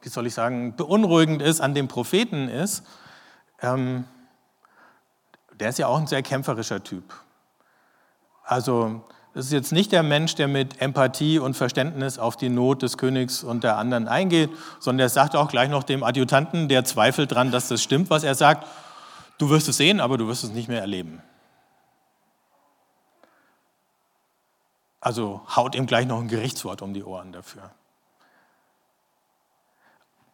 wie 0.00 0.08
soll 0.08 0.26
ich 0.26 0.34
sagen, 0.34 0.74
beunruhigend 0.76 1.42
ist 1.42 1.60
an 1.60 1.74
dem 1.74 1.88
Propheten 1.88 2.48
ist, 2.48 2.84
ähm, 3.60 4.06
der 5.52 5.68
ist 5.68 5.78
ja 5.78 5.88
auch 5.88 5.98
ein 5.98 6.06
sehr 6.06 6.22
kämpferischer 6.22 6.82
Typ. 6.82 7.14
Also 8.44 9.04
das 9.38 9.46
ist 9.46 9.52
jetzt 9.52 9.70
nicht 9.70 9.92
der 9.92 10.02
Mensch, 10.02 10.34
der 10.34 10.48
mit 10.48 10.82
Empathie 10.82 11.38
und 11.38 11.54
Verständnis 11.54 12.18
auf 12.18 12.36
die 12.36 12.48
Not 12.48 12.82
des 12.82 12.98
Königs 12.98 13.44
und 13.44 13.62
der 13.62 13.76
anderen 13.76 14.08
eingeht, 14.08 14.50
sondern 14.80 14.98
der 14.98 15.10
sagt 15.10 15.36
auch 15.36 15.48
gleich 15.48 15.70
noch 15.70 15.84
dem 15.84 16.02
Adjutanten, 16.02 16.68
der 16.68 16.84
zweifelt 16.84 17.30
dran, 17.30 17.52
dass 17.52 17.68
das 17.68 17.80
stimmt, 17.80 18.10
was 18.10 18.24
er 18.24 18.34
sagt, 18.34 18.66
du 19.38 19.48
wirst 19.48 19.68
es 19.68 19.76
sehen, 19.76 20.00
aber 20.00 20.18
du 20.18 20.26
wirst 20.26 20.42
es 20.42 20.50
nicht 20.50 20.66
mehr 20.68 20.80
erleben. 20.80 21.22
Also 25.00 25.42
haut 25.54 25.76
ihm 25.76 25.86
gleich 25.86 26.08
noch 26.08 26.18
ein 26.20 26.26
Gerichtswort 26.26 26.82
um 26.82 26.92
die 26.92 27.04
Ohren 27.04 27.30
dafür. 27.30 27.70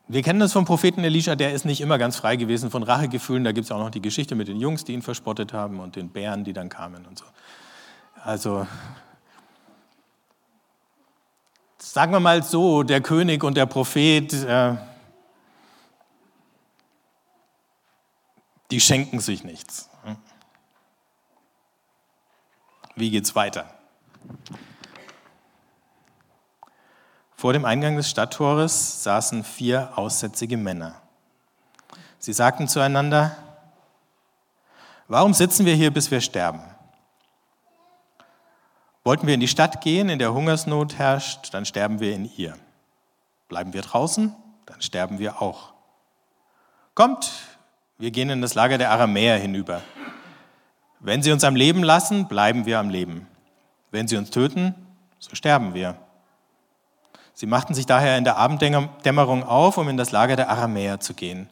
Wir 0.09 0.23
kennen 0.23 0.41
das 0.41 0.55
vom 0.55 0.65
Propheten 0.65 1.05
Elisha, 1.05 1.35
der 1.35 1.53
ist 1.53 1.67
nicht 1.67 1.83
immer 1.83 1.99
ganz 1.99 2.17
frei 2.17 2.37
gewesen 2.37 2.71
von 2.71 2.83
Rachegefühlen. 2.83 3.45
Da 3.45 3.53
gibt 3.53 3.67
es 3.67 3.71
auch 3.71 3.81
noch 3.81 3.91
die 3.91 4.01
Geschichte 4.01 4.35
mit 4.35 4.49
den 4.49 4.61
Jungs, 4.61 4.83
die 4.83 4.95
ihn 4.95 5.03
verspottet 5.03 5.53
haben 5.53 5.79
und 5.81 5.95
den 5.95 6.09
Bären, 6.09 6.43
die 6.43 6.55
dann 6.55 6.71
kamen 6.71 7.05
und 7.05 7.19
so. 7.19 7.27
Also 8.25 8.67
sagen 11.77 12.11
wir 12.11 12.21
mal 12.21 12.43
so, 12.43 12.83
der 12.83 13.03
König 13.03 13.45
und 13.45 13.55
der 13.55 13.67
Prophet, 13.67 14.33
äh, 14.33 14.77
die 18.71 18.81
schenken 18.81 19.21
sich 19.21 19.45
nichts. 19.45 19.91
Wie 22.97 23.11
geht's 23.11 23.35
weiter? 23.35 23.69
Vor 27.37 27.53
dem 27.53 27.67
Eingang 27.67 27.97
des 27.97 28.09
Stadttores 28.09 29.03
saßen 29.03 29.45
vier 29.45 29.99
aussätzige 29.99 30.57
Männer. 30.57 31.03
Sie 32.19 32.33
sagten 32.33 32.69
zueinander, 32.69 33.37
warum 35.09 35.35
sitzen 35.35 35.67
wir 35.67 35.75
hier, 35.75 35.93
bis 35.93 36.11
wir 36.11 36.23
sterben? 36.23 36.74
Wollten 39.05 39.27
wir 39.27 39.35
in 39.35 39.41
die 39.41 39.49
Stadt 39.49 39.83
gehen, 39.83 40.09
in 40.09 40.19
der 40.19 40.33
Hungersnot 40.33 40.97
herrscht, 40.97 41.53
dann 41.53 41.67
sterben 41.67 42.01
wir 42.01 42.15
in 42.15 42.31
ihr. 42.39 42.57
Bleiben 43.49 43.75
wir 43.75 43.83
draußen, 43.83 44.35
dann 44.65 44.81
sterben 44.81 45.19
wir 45.19 45.43
auch. 45.43 45.75
Kommt, 46.95 47.31
wir 47.99 48.11
gehen 48.11 48.31
in 48.31 48.41
das 48.41 48.55
Lager 48.55 48.79
der 48.79 48.91
Aramäer 48.91 49.37
hinüber. 49.37 49.83
Wenn 51.01 51.23
sie 51.23 51.33
uns 51.33 51.45
am 51.45 51.55
Leben 51.55 51.83
lassen, 51.83 52.29
bleiben 52.29 52.65
wir 52.65 52.79
am 52.79 52.89
Leben. 52.89 53.27
Wenn 53.91 54.09
sie 54.09 54.17
uns 54.17 54.31
töten, 54.31 54.75
so 55.19 55.35
sterben 55.35 55.75
wir. 55.75 55.97
Sie 57.35 57.47
machten 57.47 57.75
sich 57.75 57.85
daher 57.85 58.17
in 58.17 58.25
der 58.25 58.39
Abenddämmerung 58.39 59.43
auf, 59.43 59.77
um 59.77 59.89
in 59.91 59.99
das 59.99 60.13
Lager 60.13 60.37
der 60.37 60.49
Aramäer 60.49 61.01
zu 61.01 61.13
gehen. 61.13 61.51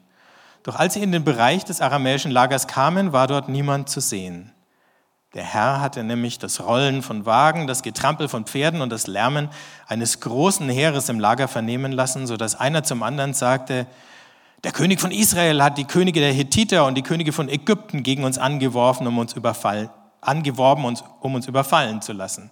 Doch 0.63 0.77
als 0.77 0.95
sie 0.95 1.03
in 1.03 1.11
den 1.11 1.23
Bereich 1.23 1.65
des 1.65 1.81
aramäischen 1.81 2.31
Lagers 2.31 2.67
kamen, 2.67 3.13
war 3.13 3.27
dort 3.27 3.47
niemand 3.47 3.89
zu 3.89 3.99
sehen. 3.99 4.52
Der 5.33 5.43
Herr 5.43 5.81
hatte 5.81 6.03
nämlich 6.03 6.37
das 6.37 6.61
Rollen 6.61 7.01
von 7.01 7.25
Wagen, 7.25 7.65
das 7.65 7.81
Getrampel 7.81 8.27
von 8.27 8.45
Pferden 8.45 8.81
und 8.81 8.91
das 8.91 9.07
Lärmen 9.07 9.49
eines 9.87 10.19
großen 10.19 10.69
Heeres 10.69 11.09
im 11.09 11.19
Lager 11.19 11.47
vernehmen 11.47 11.91
lassen, 11.91 12.27
so 12.27 12.37
dass 12.37 12.53
einer 12.55 12.83
zum 12.83 13.01
anderen 13.01 13.33
sagte, 13.33 13.87
der 14.63 14.71
König 14.71 15.01
von 15.01 15.11
Israel 15.11 15.61
hat 15.63 15.77
die 15.77 15.85
Könige 15.85 16.19
der 16.19 16.31
Hethiter 16.31 16.85
und 16.85 16.95
die 16.95 17.01
Könige 17.01 17.33
von 17.33 17.49
Ägypten 17.49 18.03
gegen 18.03 18.23
uns 18.23 18.37
angeworfen, 18.37 19.07
um 19.07 19.17
uns 19.17 19.33
überfallen, 19.33 19.89
angeworben, 20.21 20.85
um 21.19 21.35
uns 21.35 21.47
überfallen 21.47 22.01
zu 22.01 22.13
lassen. 22.13 22.51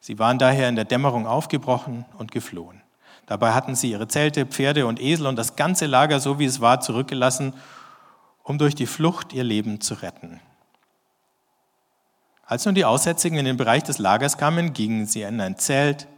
Sie 0.00 0.18
waren 0.18 0.38
daher 0.38 0.68
in 0.68 0.76
der 0.76 0.84
Dämmerung 0.84 1.26
aufgebrochen 1.26 2.04
und 2.18 2.32
geflohen. 2.32 2.82
Dabei 3.26 3.52
hatten 3.52 3.74
sie 3.76 3.92
ihre 3.92 4.08
Zelte, 4.08 4.44
Pferde 4.44 4.86
und 4.86 5.00
Esel 5.00 5.26
und 5.26 5.36
das 5.36 5.54
ganze 5.54 5.86
Lager, 5.86 6.18
so 6.18 6.38
wie 6.38 6.46
es 6.46 6.60
war, 6.60 6.80
zurückgelassen, 6.80 7.54
um 8.42 8.58
durch 8.58 8.74
die 8.74 8.86
Flucht 8.86 9.32
ihr 9.32 9.44
Leben 9.44 9.80
zu 9.80 9.94
retten. 9.94 10.40
Als 12.48 12.64
nun 12.64 12.74
die 12.74 12.86
Aussätzigen 12.86 13.38
in 13.38 13.44
den 13.44 13.58
Bereich 13.58 13.82
des 13.82 13.98
Lagers 13.98 14.38
kamen, 14.38 14.72
gingen 14.72 15.06
sie 15.06 15.20
in 15.20 15.38
ein 15.38 15.58
Zelt, 15.58 16.08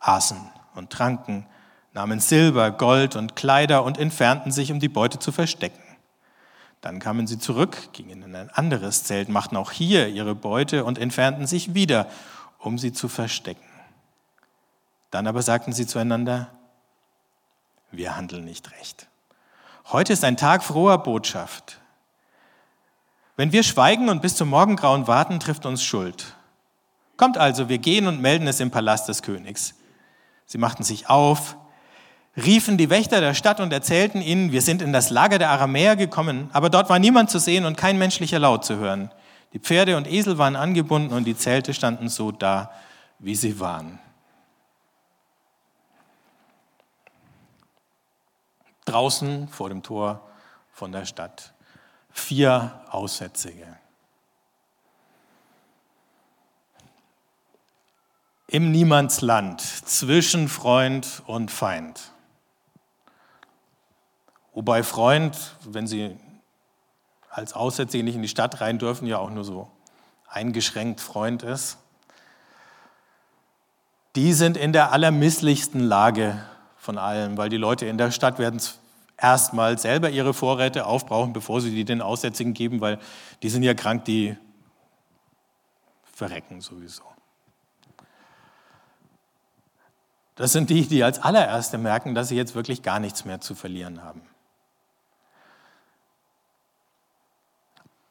aßen 0.00 0.40
und 0.74 0.88
tranken, 0.88 1.44
nahmen 1.92 2.18
Silber, 2.18 2.70
Gold 2.70 3.14
und 3.14 3.36
Kleider 3.36 3.84
und 3.84 3.98
entfernten 3.98 4.52
sich, 4.52 4.72
um 4.72 4.80
die 4.80 4.88
Beute 4.88 5.18
zu 5.18 5.32
verstecken. 5.32 5.82
Dann 6.80 6.98
kamen 6.98 7.26
sie 7.26 7.38
zurück, 7.38 7.92
gingen 7.92 8.22
in 8.22 8.34
ein 8.34 8.48
anderes 8.48 9.04
Zelt, 9.04 9.28
machten 9.28 9.54
auch 9.58 9.70
hier 9.70 10.08
ihre 10.08 10.34
Beute 10.34 10.82
und 10.82 10.96
entfernten 10.96 11.46
sich 11.46 11.74
wieder, 11.74 12.08
um 12.58 12.78
sie 12.78 12.92
zu 12.92 13.08
verstecken. 13.08 13.68
Dann 15.10 15.26
aber 15.26 15.42
sagten 15.42 15.74
sie 15.74 15.86
zueinander, 15.86 16.48
wir 17.90 18.16
handeln 18.16 18.46
nicht 18.46 18.72
recht. 18.72 19.08
Heute 19.92 20.14
ist 20.14 20.24
ein 20.24 20.38
Tag 20.38 20.64
froher 20.64 21.02
Botschaft. 21.02 21.80
Wenn 23.36 23.52
wir 23.52 23.62
schweigen 23.62 24.08
und 24.08 24.22
bis 24.22 24.34
zum 24.34 24.48
Morgengrauen 24.48 25.06
warten, 25.06 25.38
trifft 25.40 25.66
uns 25.66 25.84
Schuld. 25.84 26.34
Kommt 27.18 27.36
also, 27.36 27.68
wir 27.68 27.78
gehen 27.78 28.06
und 28.06 28.20
melden 28.20 28.48
es 28.48 28.60
im 28.60 28.70
Palast 28.70 29.08
des 29.08 29.22
Königs. 29.22 29.74
Sie 30.46 30.58
machten 30.58 30.82
sich 30.82 31.10
auf, 31.10 31.56
riefen 32.36 32.78
die 32.78 32.88
Wächter 32.88 33.20
der 33.20 33.34
Stadt 33.34 33.60
und 33.60 33.72
erzählten 33.72 34.22
ihnen, 34.22 34.52
wir 34.52 34.62
sind 34.62 34.80
in 34.80 34.92
das 34.92 35.10
Lager 35.10 35.38
der 35.38 35.50
Aramäer 35.50 35.96
gekommen, 35.96 36.48
aber 36.52 36.70
dort 36.70 36.88
war 36.88 36.98
niemand 36.98 37.30
zu 37.30 37.38
sehen 37.38 37.66
und 37.66 37.76
kein 37.76 37.98
menschlicher 37.98 38.38
Laut 38.38 38.64
zu 38.64 38.76
hören. 38.76 39.10
Die 39.52 39.58
Pferde 39.58 39.96
und 39.96 40.06
Esel 40.10 40.38
waren 40.38 40.56
angebunden 40.56 41.12
und 41.14 41.24
die 41.24 41.36
Zelte 41.36 41.74
standen 41.74 42.08
so 42.08 42.32
da, 42.32 42.70
wie 43.18 43.34
sie 43.34 43.60
waren. 43.60 43.98
Draußen 48.86 49.48
vor 49.48 49.68
dem 49.68 49.82
Tor 49.82 50.22
von 50.72 50.92
der 50.92 51.04
Stadt 51.04 51.55
vier 52.16 52.80
Aussätzige. 52.90 53.66
Im 58.48 58.70
Niemandsland 58.70 59.60
zwischen 59.60 60.48
Freund 60.48 61.22
und 61.26 61.50
Feind. 61.50 62.10
Wobei 64.54 64.82
Freund, 64.82 65.56
wenn 65.64 65.86
sie 65.86 66.16
als 67.28 67.52
Aussätzige 67.52 68.02
nicht 68.02 68.14
in 68.14 68.22
die 68.22 68.28
Stadt 68.28 68.60
rein 68.60 68.78
dürfen, 68.78 69.06
ja 69.06 69.18
auch 69.18 69.30
nur 69.30 69.44
so 69.44 69.70
eingeschränkt 70.28 71.00
Freund 71.00 71.42
ist. 71.42 71.76
Die 74.16 74.32
sind 74.32 74.56
in 74.56 74.72
der 74.72 74.92
allermisslichsten 74.92 75.80
Lage 75.80 76.42
von 76.78 76.96
allen, 76.96 77.36
weil 77.36 77.50
die 77.50 77.58
Leute 77.58 77.84
in 77.86 77.98
der 77.98 78.10
Stadt 78.10 78.38
werden 78.38 78.58
erstmal 79.18 79.78
selber 79.78 80.10
ihre 80.10 80.34
Vorräte 80.34 80.86
aufbrauchen, 80.86 81.32
bevor 81.32 81.60
sie 81.60 81.70
die 81.70 81.84
den 81.84 82.02
Aussätzigen 82.02 82.54
geben, 82.54 82.80
weil 82.80 82.98
die 83.42 83.48
sind 83.48 83.62
ja 83.62 83.74
krank, 83.74 84.04
die 84.04 84.36
verrecken 86.04 86.60
sowieso. 86.60 87.02
Das 90.34 90.52
sind 90.52 90.68
die, 90.68 90.86
die 90.86 91.02
als 91.02 91.18
allererste 91.18 91.78
merken, 91.78 92.14
dass 92.14 92.28
sie 92.28 92.36
jetzt 92.36 92.54
wirklich 92.54 92.82
gar 92.82 93.00
nichts 93.00 93.24
mehr 93.24 93.40
zu 93.40 93.54
verlieren 93.54 94.02
haben. 94.02 94.22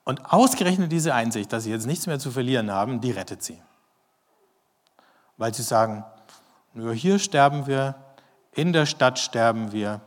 Und 0.04 0.32
ausgerechnet 0.32 0.92
diese 0.92 1.14
Einsicht, 1.14 1.52
dass 1.52 1.64
sie 1.64 1.72
jetzt 1.72 1.86
nichts 1.86 2.08
mehr 2.08 2.20
zu 2.20 2.32
verlieren 2.32 2.72
haben, 2.72 3.02
die 3.02 3.12
rettet 3.12 3.44
sie. 3.44 3.62
Weil 5.38 5.54
sie 5.54 5.64
sagen, 5.64 6.04
nur 6.74 6.94
hier 6.94 7.20
sterben 7.20 7.68
wir, 7.68 7.96
in 8.54 8.72
der 8.72 8.86
Stadt 8.86 9.20
sterben 9.20 9.72
wir, 9.72 10.02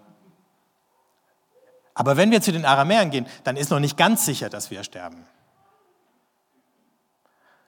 aber 1.99 2.17
wenn 2.17 2.31
wir 2.31 2.40
zu 2.40 2.52
den 2.52 2.64
Aramäern 2.64 3.11
gehen, 3.11 3.26
dann 3.43 3.57
ist 3.57 3.71
noch 3.71 3.81
nicht 3.81 3.97
ganz 3.97 4.25
sicher, 4.25 4.49
dass 4.49 4.71
wir 4.71 4.85
sterben. 4.85 5.26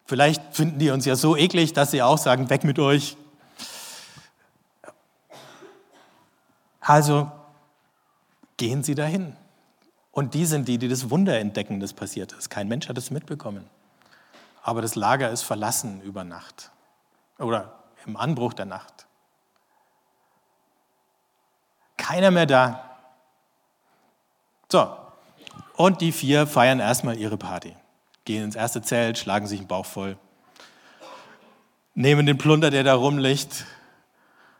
Vielleicht 0.04 0.54
finden 0.54 0.78
die 0.78 0.90
uns 0.90 1.04
ja 1.04 1.16
so 1.16 1.36
eklig, 1.36 1.72
dass 1.72 1.90
sie 1.90 2.00
auch 2.00 2.16
sagen, 2.16 2.48
weg 2.48 2.62
mit 2.62 2.78
euch. 2.78 3.16
Also 6.80 7.28
gehen 8.56 8.84
sie 8.84 8.94
dahin. 8.94 9.36
Und 10.12 10.34
die 10.34 10.46
sind 10.46 10.68
die, 10.68 10.78
die 10.78 10.86
das 10.86 11.10
Wunder 11.10 11.36
entdecken, 11.40 11.80
das 11.80 11.92
passiert 11.92 12.30
ist. 12.30 12.50
Kein 12.50 12.68
Mensch 12.68 12.88
hat 12.88 12.98
es 12.98 13.10
mitbekommen. 13.10 13.68
Aber 14.62 14.80
das 14.80 14.94
Lager 14.94 15.30
ist 15.30 15.42
verlassen 15.42 16.00
über 16.02 16.22
Nacht 16.22 16.70
oder 17.36 17.80
im 18.06 18.16
Anbruch 18.16 18.52
der 18.52 18.66
Nacht. 18.66 19.08
Keiner 21.96 22.30
mehr 22.30 22.46
da. 22.46 22.89
So, 24.70 24.88
und 25.76 26.00
die 26.00 26.12
vier 26.12 26.46
feiern 26.46 26.78
erstmal 26.78 27.18
ihre 27.18 27.36
Party. 27.36 27.74
Gehen 28.24 28.44
ins 28.44 28.54
erste 28.54 28.82
Zelt, 28.82 29.18
schlagen 29.18 29.48
sich 29.48 29.58
den 29.58 29.66
Bauch 29.66 29.84
voll, 29.84 30.16
nehmen 31.94 32.24
den 32.24 32.38
Plunder, 32.38 32.70
der 32.70 32.84
da 32.84 32.94
rumliegt, 32.94 33.66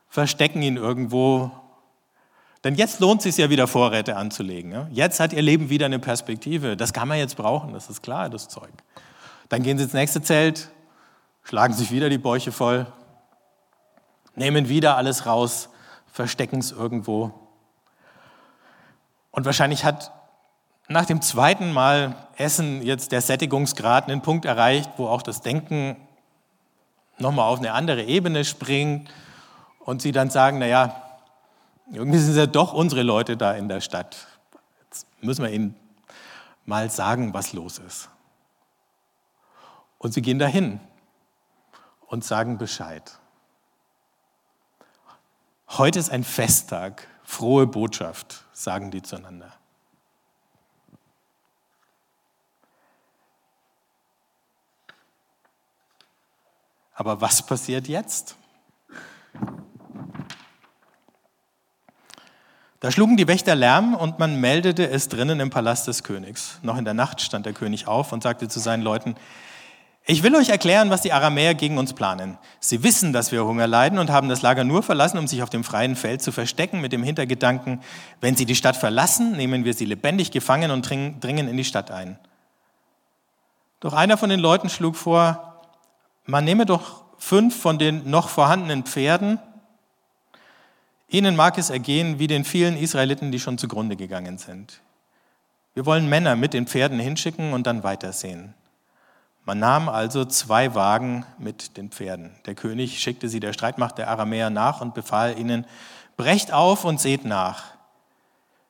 verstecken 0.08 0.62
ihn 0.62 0.76
irgendwo. 0.76 1.52
Denn 2.64 2.74
jetzt 2.74 2.98
lohnt 2.98 3.20
es 3.20 3.36
sich 3.36 3.36
ja 3.36 3.50
wieder 3.50 3.68
Vorräte 3.68 4.16
anzulegen. 4.16 4.88
Jetzt 4.90 5.20
hat 5.20 5.32
ihr 5.32 5.42
Leben 5.42 5.70
wieder 5.70 5.86
eine 5.86 6.00
Perspektive. 6.00 6.76
Das 6.76 6.92
kann 6.92 7.06
man 7.06 7.18
jetzt 7.18 7.36
brauchen, 7.36 7.72
das 7.72 7.88
ist 7.88 8.02
klar, 8.02 8.28
das 8.28 8.48
Zeug. 8.48 8.72
Dann 9.48 9.62
gehen 9.62 9.78
sie 9.78 9.84
ins 9.84 9.92
nächste 9.92 10.20
Zelt, 10.22 10.70
schlagen 11.44 11.72
sich 11.72 11.92
wieder 11.92 12.08
die 12.08 12.18
Bäuche 12.18 12.50
voll, 12.50 12.86
nehmen 14.34 14.68
wieder 14.68 14.96
alles 14.96 15.24
raus, 15.26 15.68
verstecken 16.12 16.58
es 16.58 16.72
irgendwo. 16.72 17.32
Und 19.30 19.44
wahrscheinlich 19.46 19.84
hat 19.84 20.12
nach 20.88 21.06
dem 21.06 21.22
zweiten 21.22 21.72
Mal 21.72 22.16
Essen 22.36 22.82
jetzt 22.82 23.12
der 23.12 23.20
Sättigungsgrad 23.20 24.08
einen 24.08 24.22
Punkt 24.22 24.44
erreicht, 24.44 24.90
wo 24.96 25.06
auch 25.06 25.22
das 25.22 25.40
Denken 25.40 25.96
nochmal 27.18 27.46
auf 27.46 27.58
eine 27.58 27.72
andere 27.72 28.02
Ebene 28.02 28.44
springt 28.44 29.10
und 29.80 30.02
sie 30.02 30.12
dann 30.12 30.30
sagen, 30.30 30.58
naja, 30.58 31.00
irgendwie 31.92 32.18
sind 32.18 32.32
es 32.32 32.36
ja 32.36 32.46
doch 32.46 32.72
unsere 32.72 33.02
Leute 33.02 33.36
da 33.36 33.52
in 33.52 33.68
der 33.68 33.80
Stadt. 33.80 34.26
Jetzt 34.84 35.06
müssen 35.20 35.44
wir 35.44 35.50
ihnen 35.50 35.76
mal 36.64 36.90
sagen, 36.90 37.34
was 37.34 37.52
los 37.52 37.78
ist. 37.78 38.08
Und 39.98 40.14
sie 40.14 40.22
gehen 40.22 40.38
dahin 40.38 40.80
und 42.06 42.24
sagen 42.24 42.58
Bescheid. 42.58 43.18
Heute 45.68 45.98
ist 45.98 46.10
ein 46.10 46.24
Festtag, 46.24 47.06
frohe 47.22 47.66
Botschaft, 47.66 48.44
sagen 48.62 48.90
die 48.90 49.02
zueinander. 49.02 49.52
Aber 56.94 57.20
was 57.20 57.44
passiert 57.46 57.88
jetzt? 57.88 58.36
Da 62.80 62.90
schlugen 62.90 63.16
die 63.16 63.28
Wächter 63.28 63.54
Lärm 63.54 63.94
und 63.94 64.18
man 64.18 64.40
meldete 64.40 64.88
es 64.88 65.08
drinnen 65.08 65.40
im 65.40 65.50
Palast 65.50 65.86
des 65.86 66.02
Königs. 66.02 66.58
Noch 66.62 66.78
in 66.78 66.84
der 66.84 66.94
Nacht 66.94 67.20
stand 67.20 67.44
der 67.44 67.52
König 67.52 67.86
auf 67.86 68.12
und 68.12 68.22
sagte 68.22 68.48
zu 68.48 68.58
seinen 68.58 68.82
Leuten, 68.82 69.16
ich 70.10 70.24
will 70.24 70.34
euch 70.34 70.48
erklären, 70.48 70.90
was 70.90 71.02
die 71.02 71.12
Aramäer 71.12 71.54
gegen 71.54 71.78
uns 71.78 71.92
planen. 71.92 72.36
Sie 72.58 72.82
wissen, 72.82 73.12
dass 73.12 73.30
wir 73.30 73.44
Hunger 73.44 73.68
leiden 73.68 73.96
und 74.00 74.10
haben 74.10 74.28
das 74.28 74.42
Lager 74.42 74.64
nur 74.64 74.82
verlassen, 74.82 75.18
um 75.18 75.28
sich 75.28 75.40
auf 75.40 75.50
dem 75.50 75.62
freien 75.62 75.94
Feld 75.94 76.20
zu 76.20 76.32
verstecken, 76.32 76.80
mit 76.80 76.92
dem 76.92 77.04
Hintergedanken, 77.04 77.80
wenn 78.20 78.34
sie 78.34 78.44
die 78.44 78.56
Stadt 78.56 78.76
verlassen, 78.76 79.36
nehmen 79.36 79.64
wir 79.64 79.72
sie 79.72 79.84
lebendig 79.84 80.32
gefangen 80.32 80.72
und 80.72 80.90
dringen 80.90 81.48
in 81.48 81.56
die 81.56 81.64
Stadt 81.64 81.92
ein. 81.92 82.18
Doch 83.78 83.92
einer 83.92 84.16
von 84.16 84.30
den 84.30 84.40
Leuten 84.40 84.68
schlug 84.68 84.96
vor, 84.96 85.62
man 86.26 86.44
nehme 86.44 86.66
doch 86.66 87.04
fünf 87.16 87.60
von 87.60 87.78
den 87.78 88.10
noch 88.10 88.30
vorhandenen 88.30 88.82
Pferden. 88.82 89.38
Ihnen 91.08 91.36
mag 91.36 91.56
es 91.56 91.70
ergehen 91.70 92.18
wie 92.18 92.26
den 92.26 92.44
vielen 92.44 92.76
Israeliten, 92.76 93.30
die 93.30 93.38
schon 93.38 93.58
zugrunde 93.58 93.94
gegangen 93.94 94.38
sind. 94.38 94.80
Wir 95.74 95.86
wollen 95.86 96.08
Männer 96.08 96.34
mit 96.34 96.52
den 96.52 96.66
Pferden 96.66 96.98
hinschicken 96.98 97.52
und 97.52 97.68
dann 97.68 97.84
weitersehen. 97.84 98.54
Man 99.44 99.58
nahm 99.58 99.88
also 99.88 100.24
zwei 100.24 100.74
Wagen 100.74 101.24
mit 101.38 101.76
den 101.76 101.90
Pferden. 101.90 102.32
Der 102.46 102.54
König 102.54 103.00
schickte 103.00 103.28
sie 103.28 103.40
der 103.40 103.52
Streitmacht 103.52 103.98
der 103.98 104.08
Aramäer 104.08 104.50
nach 104.50 104.80
und 104.80 104.94
befahl 104.94 105.38
ihnen, 105.38 105.66
brecht 106.16 106.52
auf 106.52 106.84
und 106.84 107.00
seht 107.00 107.24
nach. 107.24 107.64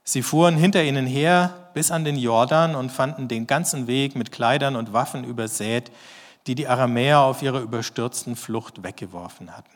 Sie 0.05 0.23
fuhren 0.23 0.57
hinter 0.57 0.83
ihnen 0.83 1.07
her 1.07 1.71
bis 1.75 1.91
an 1.91 2.05
den 2.05 2.17
Jordan 2.17 2.75
und 2.75 2.91
fanden 2.91 3.29
den 3.29 3.47
ganzen 3.47 3.87
Weg 3.87 4.17
mit 4.17 4.33
Kleidern 4.33 4.77
und 4.77 4.93
Waffen 4.93 5.25
übersät, 5.25 5.93
die 6.47 6.55
die 6.55 6.69
Aramäer 6.69 7.21
auf 7.21 7.43
ihrer 7.43 7.61
überstürzten 7.61 8.35
Flucht 8.35 8.83
weggeworfen 8.83 9.57
hatten. 9.57 9.71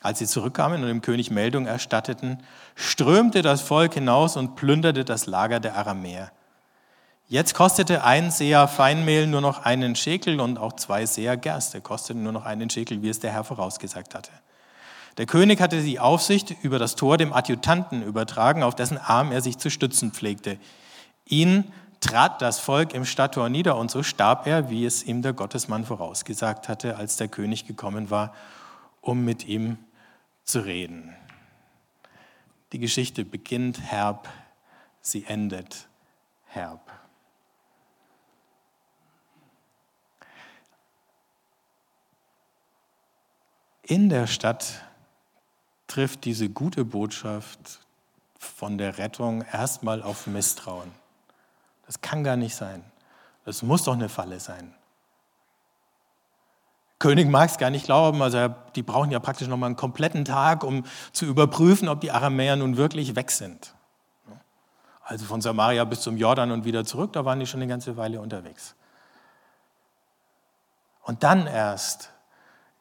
Als 0.00 0.18
sie 0.18 0.26
zurückkamen 0.26 0.82
und 0.82 0.88
dem 0.88 1.00
König 1.00 1.30
Meldung 1.30 1.66
erstatteten, 1.66 2.42
strömte 2.74 3.40
das 3.40 3.60
Volk 3.60 3.94
hinaus 3.94 4.36
und 4.36 4.56
plünderte 4.56 5.04
das 5.04 5.26
Lager 5.26 5.60
der 5.60 5.76
Aramäer. 5.76 6.32
Jetzt 7.32 7.54
kostete 7.54 8.04
ein 8.04 8.30
Seher 8.30 8.68
Feinmehl 8.68 9.26
nur 9.26 9.40
noch 9.40 9.64
einen 9.64 9.96
Schekel 9.96 10.38
und 10.38 10.58
auch 10.58 10.74
zwei 10.74 11.06
Seher 11.06 11.38
Gerste 11.38 11.80
kosteten 11.80 12.22
nur 12.22 12.32
noch 12.32 12.44
einen 12.44 12.68
Schekel, 12.68 13.00
wie 13.00 13.08
es 13.08 13.20
der 13.20 13.32
Herr 13.32 13.42
vorausgesagt 13.42 14.14
hatte. 14.14 14.32
Der 15.16 15.24
König 15.24 15.58
hatte 15.58 15.80
die 15.80 15.98
Aufsicht 15.98 16.54
über 16.62 16.78
das 16.78 16.94
Tor 16.94 17.16
dem 17.16 17.32
Adjutanten 17.32 18.02
übertragen, 18.02 18.62
auf 18.62 18.74
dessen 18.74 18.98
Arm 18.98 19.32
er 19.32 19.40
sich 19.40 19.56
zu 19.56 19.70
stützen 19.70 20.12
pflegte. 20.12 20.58
Ihn 21.24 21.72
trat 22.00 22.42
das 22.42 22.58
Volk 22.58 22.92
im 22.92 23.06
Stadttor 23.06 23.48
nieder 23.48 23.78
und 23.78 23.90
so 23.90 24.02
starb 24.02 24.46
er, 24.46 24.68
wie 24.68 24.84
es 24.84 25.02
ihm 25.02 25.22
der 25.22 25.32
Gottesmann 25.32 25.86
vorausgesagt 25.86 26.68
hatte, 26.68 26.96
als 26.96 27.16
der 27.16 27.28
König 27.28 27.66
gekommen 27.66 28.10
war, 28.10 28.34
um 29.00 29.24
mit 29.24 29.46
ihm 29.46 29.78
zu 30.44 30.60
reden. 30.60 31.16
Die 32.72 32.78
Geschichte 32.78 33.24
beginnt 33.24 33.80
herb, 33.80 34.28
sie 35.00 35.24
endet 35.24 35.88
herb. 36.44 36.91
In 43.82 44.08
der 44.08 44.26
Stadt 44.26 44.82
trifft 45.88 46.24
diese 46.24 46.48
gute 46.48 46.84
Botschaft 46.84 47.80
von 48.38 48.78
der 48.78 48.98
Rettung 48.98 49.42
erstmal 49.42 50.02
auf 50.02 50.26
Misstrauen. 50.26 50.92
Das 51.86 52.00
kann 52.00 52.24
gar 52.24 52.36
nicht 52.36 52.54
sein. 52.54 52.84
Das 53.44 53.62
muss 53.62 53.84
doch 53.84 53.94
eine 53.94 54.08
Falle 54.08 54.40
sein. 54.40 54.74
König 57.00 57.28
mag 57.28 57.50
es 57.50 57.58
gar 57.58 57.70
nicht 57.70 57.86
glauben, 57.86 58.22
also 58.22 58.54
die 58.76 58.84
brauchen 58.84 59.10
ja 59.10 59.18
praktisch 59.18 59.48
noch 59.48 59.56
mal 59.56 59.66
einen 59.66 59.74
kompletten 59.74 60.24
Tag, 60.24 60.62
um 60.62 60.84
zu 61.10 61.26
überprüfen, 61.26 61.88
ob 61.88 62.00
die 62.00 62.12
Aramäer 62.12 62.54
nun 62.54 62.76
wirklich 62.76 63.16
weg 63.16 63.32
sind. 63.32 63.74
Also 65.02 65.24
von 65.24 65.40
Samaria 65.40 65.84
bis 65.84 66.00
zum 66.02 66.16
Jordan 66.16 66.52
und 66.52 66.64
wieder 66.64 66.84
zurück, 66.84 67.12
da 67.12 67.24
waren 67.24 67.40
die 67.40 67.46
schon 67.46 67.60
eine 67.60 67.68
ganze 67.68 67.96
Weile 67.96 68.20
unterwegs. 68.20 68.76
Und 71.02 71.24
dann 71.24 71.48
erst 71.48 72.12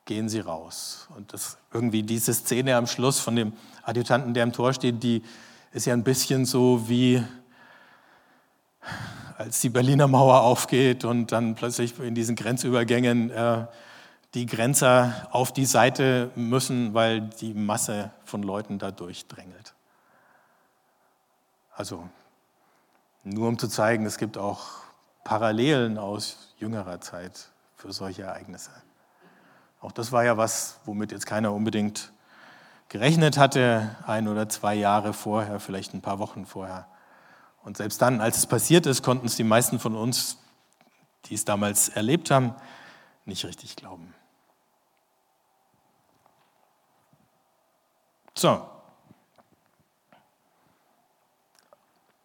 gehen 0.05 0.29
sie 0.29 0.39
raus. 0.39 1.07
Und 1.15 1.33
das, 1.33 1.57
irgendwie 1.73 2.03
diese 2.03 2.33
Szene 2.33 2.75
am 2.75 2.87
Schluss 2.87 3.19
von 3.19 3.35
dem 3.35 3.53
Adjutanten, 3.83 4.33
der 4.33 4.43
am 4.43 4.53
Tor 4.53 4.73
steht, 4.73 5.03
die 5.03 5.23
ist 5.71 5.85
ja 5.85 5.93
ein 5.93 6.03
bisschen 6.03 6.45
so 6.45 6.87
wie 6.89 7.23
als 9.37 9.61
die 9.61 9.69
Berliner 9.69 10.07
Mauer 10.07 10.41
aufgeht 10.41 11.03
und 11.03 11.31
dann 11.31 11.55
plötzlich 11.55 11.97
in 11.99 12.13
diesen 12.13 12.35
Grenzübergängen 12.35 13.31
äh, 13.31 13.65
die 14.33 14.45
Grenzer 14.45 15.27
auf 15.31 15.51
die 15.51 15.65
Seite 15.65 16.31
müssen, 16.35 16.93
weil 16.93 17.21
die 17.21 17.53
Masse 17.53 18.11
von 18.23 18.43
Leuten 18.43 18.79
da 18.79 18.91
durchdrängelt. 18.91 19.73
Also 21.73 22.07
nur 23.23 23.47
um 23.47 23.57
zu 23.57 23.67
zeigen, 23.67 24.05
es 24.05 24.17
gibt 24.17 24.37
auch 24.37 24.61
Parallelen 25.23 25.97
aus 25.97 26.53
jüngerer 26.57 27.01
Zeit 27.01 27.49
für 27.75 27.91
solche 27.91 28.23
Ereignisse. 28.23 28.71
Auch 29.81 29.91
das 29.91 30.11
war 30.11 30.23
ja 30.23 30.37
was, 30.37 30.79
womit 30.85 31.11
jetzt 31.11 31.25
keiner 31.25 31.53
unbedingt 31.53 32.13
gerechnet 32.87 33.37
hatte, 33.37 33.95
ein 34.05 34.27
oder 34.27 34.47
zwei 34.47 34.75
Jahre 34.75 35.11
vorher, 35.11 35.59
vielleicht 35.59 35.93
ein 35.95 36.01
paar 36.01 36.19
Wochen 36.19 36.45
vorher. 36.45 36.87
Und 37.63 37.77
selbst 37.77 38.01
dann, 38.01 38.21
als 38.21 38.37
es 38.37 38.45
passiert 38.45 38.85
ist, 38.85 39.01
konnten 39.01 39.25
es 39.25 39.35
die 39.35 39.43
meisten 39.43 39.79
von 39.79 39.95
uns, 39.95 40.37
die 41.25 41.33
es 41.33 41.45
damals 41.45 41.89
erlebt 41.89 42.29
haben, 42.29 42.53
nicht 43.25 43.43
richtig 43.43 43.75
glauben. 43.75 44.13
So. 48.35 48.67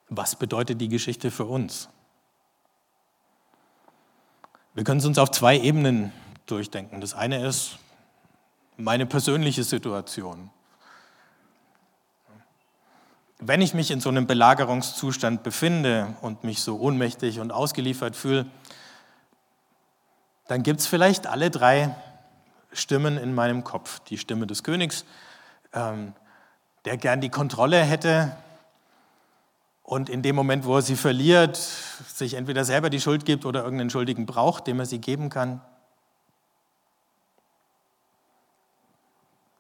Was 0.08 0.36
bedeutet 0.36 0.80
die 0.80 0.88
Geschichte 0.88 1.30
für 1.30 1.44
uns? 1.44 1.88
Wir 4.74 4.84
können 4.84 5.00
es 5.00 5.06
uns 5.06 5.18
auf 5.18 5.30
zwei 5.30 5.58
Ebenen 5.58 6.12
durchdenken. 6.46 7.00
Das 7.00 7.14
eine 7.14 7.44
ist 7.46 7.78
meine 8.76 9.06
persönliche 9.06 9.64
Situation 9.64 10.50
wenn 13.38 13.60
ich 13.60 13.74
mich 13.74 13.90
in 13.90 14.00
so 14.00 14.08
einem 14.08 14.26
Belagerungszustand 14.26 15.42
befinde 15.42 16.14
und 16.22 16.44
mich 16.44 16.60
so 16.60 16.78
ohnmächtig 16.78 17.40
und 17.40 17.52
ausgeliefert 17.52 18.16
fühle, 18.16 18.46
dann 20.48 20.62
gibt 20.62 20.80
es 20.80 20.86
vielleicht 20.86 21.26
alle 21.26 21.50
drei 21.50 21.94
Stimmen 22.72 23.18
in 23.18 23.34
meinem 23.34 23.64
Kopf. 23.64 24.00
Die 24.00 24.18
Stimme 24.18 24.46
des 24.46 24.62
Königs, 24.62 25.04
ähm, 25.72 26.14
der 26.84 26.96
gern 26.96 27.20
die 27.20 27.28
Kontrolle 27.28 27.82
hätte 27.82 28.34
und 29.82 30.08
in 30.08 30.22
dem 30.22 30.34
Moment, 30.34 30.64
wo 30.64 30.76
er 30.76 30.82
sie 30.82 30.96
verliert, 30.96 31.56
sich 31.56 32.34
entweder 32.34 32.64
selber 32.64 32.90
die 32.90 33.00
Schuld 33.00 33.24
gibt 33.24 33.44
oder 33.44 33.64
irgendeinen 33.64 33.90
Schuldigen 33.90 34.24
braucht, 34.24 34.66
dem 34.66 34.80
er 34.80 34.86
sie 34.86 35.00
geben 35.00 35.28
kann. 35.28 35.60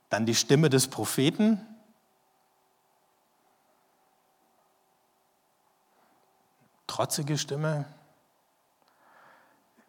Dann 0.08 0.26
die 0.26 0.34
Stimme 0.34 0.70
des 0.70 0.88
Propheten, 0.88 1.60
trotzige 6.86 7.36
Stimme, 7.36 7.84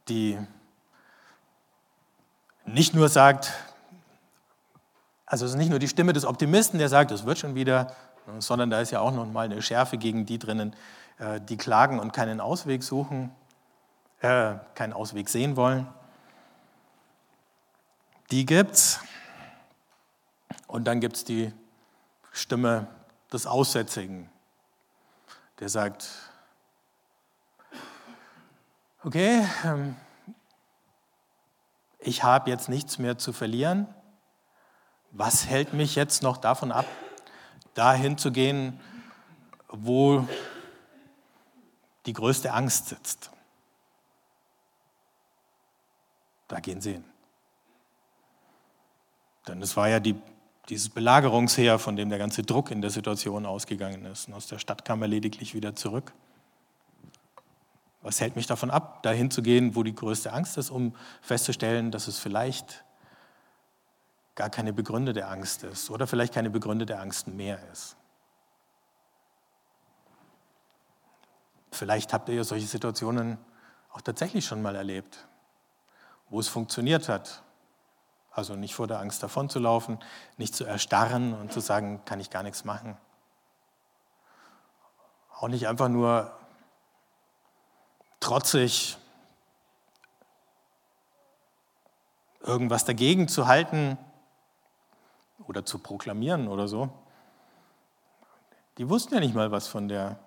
die 0.07 0.37
nicht 2.65 2.93
nur 2.93 3.09
sagt, 3.09 3.53
Also 5.29 5.45
es 5.45 5.51
ist 5.51 5.57
nicht 5.57 5.69
nur 5.69 5.79
die 5.79 5.89
Stimme 5.89 6.13
des 6.13 6.23
Optimisten, 6.23 6.79
der 6.79 6.87
sagt, 6.87 7.11
es 7.11 7.25
wird 7.25 7.37
schon 7.37 7.53
wieder, 7.53 7.93
sondern 8.39 8.69
da 8.69 8.79
ist 8.79 8.91
ja 8.91 9.01
auch 9.01 9.11
noch 9.11 9.25
mal 9.25 9.43
eine 9.45 9.61
Schärfe 9.61 9.97
gegen 9.97 10.25
die 10.25 10.39
drinnen, 10.39 10.73
äh, 11.19 11.41
die 11.41 11.57
klagen 11.57 11.99
und 11.99 12.13
keinen 12.13 12.39
Ausweg 12.39 12.81
suchen, 12.81 13.31
äh, 14.21 14.55
keinen 14.73 14.93
Ausweg 14.93 15.27
sehen 15.27 15.57
wollen. 15.57 15.85
Die 18.31 18.45
gibt's. 18.45 19.01
Und 20.67 20.85
dann 20.85 20.99
gibt 20.99 21.15
es 21.15 21.23
die 21.23 21.53
Stimme 22.31 22.87
des 23.31 23.47
Aussätzigen, 23.47 24.29
der 25.59 25.69
sagt, 25.69 26.09
okay, 29.03 29.45
ähm, 29.63 29.95
ich 31.99 32.23
habe 32.23 32.49
jetzt 32.49 32.69
nichts 32.69 32.99
mehr 32.99 33.17
zu 33.17 33.33
verlieren. 33.33 33.87
Was 35.11 35.47
hält 35.47 35.73
mich 35.73 35.95
jetzt 35.95 36.21
noch 36.21 36.37
davon 36.37 36.71
ab, 36.71 36.85
dahin 37.73 38.17
zu 38.17 38.31
gehen, 38.31 38.79
wo 39.69 40.27
die 42.05 42.13
größte 42.13 42.53
Angst 42.53 42.87
sitzt? 42.89 43.31
Da 46.47 46.59
gehen 46.59 46.81
sie 46.81 46.93
hin. 46.93 47.05
Denn 49.47 49.61
es 49.61 49.75
war 49.75 49.89
ja 49.89 49.99
die, 49.99 50.15
dieses 50.69 50.89
Belagerungsheer, 50.89 51.79
von 51.79 51.95
dem 51.95 52.09
der 52.09 52.19
ganze 52.19 52.43
Druck 52.43 52.71
in 52.71 52.81
der 52.81 52.89
Situation 52.89 53.45
ausgegangen 53.45 54.05
ist. 54.05 54.27
Und 54.27 54.33
aus 54.33 54.47
der 54.47 54.59
Stadt 54.59 54.83
kam 54.83 55.01
er 55.01 55.07
lediglich 55.07 55.53
wieder 55.53 55.75
zurück. 55.75 56.13
Was 58.01 58.21
hält 58.21 58.35
mich 58.35 58.47
davon 58.47 58.69
ab, 58.69 59.03
dahin 59.03 59.31
zu 59.31 59.41
gehen, 59.41 59.75
wo 59.75 59.83
die 59.83 59.95
größte 59.95 60.31
Angst 60.31 60.57
ist, 60.57 60.69
um 60.69 60.95
festzustellen, 61.21 61.91
dass 61.91 62.07
es 62.07 62.19
vielleicht 62.19 62.83
gar 64.35 64.49
keine 64.49 64.71
begründete 64.71 65.27
Angst 65.27 65.63
ist 65.63 65.89
oder 65.89 66.05
vielleicht 66.05 66.33
keine 66.33 66.49
begründete 66.49 66.99
Angst 66.99 67.27
mehr 67.27 67.59
ist? 67.71 67.95
Vielleicht 71.71 72.13
habt 72.13 72.29
ihr 72.29 72.35
ja 72.35 72.43
solche 72.43 72.67
Situationen 72.67 73.37
auch 73.91 74.01
tatsächlich 74.01 74.45
schon 74.45 74.61
mal 74.61 74.75
erlebt, 74.75 75.27
wo 76.29 76.39
es 76.39 76.47
funktioniert 76.47 77.09
hat, 77.09 77.43
also 78.37 78.55
nicht 78.55 78.75
vor 78.75 78.85
der 78.85 78.99
Angst 78.99 79.23
davonzulaufen, 79.23 79.97
nicht 80.37 80.55
zu 80.55 80.63
erstarren 80.63 81.33
und 81.33 81.51
zu 81.51 81.59
sagen, 81.59 82.05
kann 82.05 82.19
ich 82.19 82.29
gar 82.29 82.43
nichts 82.43 82.65
machen. 82.65 82.95
Auch 85.33 85.47
nicht 85.47 85.67
einfach 85.67 85.89
nur 85.89 86.31
trotzig 88.19 88.99
irgendwas 92.41 92.85
dagegen 92.85 93.27
zu 93.27 93.47
halten 93.47 93.97
oder 95.47 95.65
zu 95.65 95.79
proklamieren 95.79 96.47
oder 96.47 96.67
so. 96.67 96.91
Die 98.77 98.87
wussten 98.87 99.15
ja 99.15 99.19
nicht 99.19 99.33
mal 99.33 99.51
was 99.51 99.67
von 99.67 99.87
der 99.87 100.19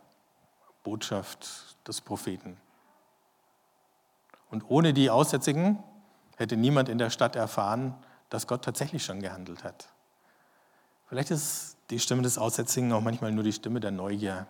Botschaft 0.83 1.77
des 1.87 2.01
Propheten. 2.01 2.61
Und 4.51 4.69
ohne 4.69 4.93
die 4.93 5.11
Aussätzigen 5.11 5.85
hätte 6.41 6.57
niemand 6.57 6.89
in 6.89 6.99
der 6.99 7.11
Stadt 7.11 7.37
erfahren, 7.37 7.95
dass 8.31 8.47
Gott 8.47 8.65
tatsächlich 8.65 9.05
schon 9.05 9.21
gehandelt 9.21 9.63
hat. 9.63 9.89
Vielleicht 11.07 11.31
ist 11.31 11.77
die 11.91 11.99
Stimme 11.99 12.23
des 12.23 12.39
Aussätzigen 12.39 12.93
auch 12.93 13.03
manchmal 13.03 13.31
nur 13.31 13.45
die 13.45 13.53
Stimme 13.53 13.79
der 13.81 13.91
Neugier. 13.91 14.47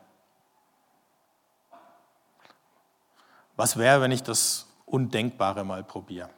Was 3.57 3.76
wäre, 3.76 4.00
wenn 4.00 4.12
ich 4.12 4.22
das 4.22 4.66
Undenkbare 4.87 5.64
mal 5.64 5.83
probiere? 5.83 6.31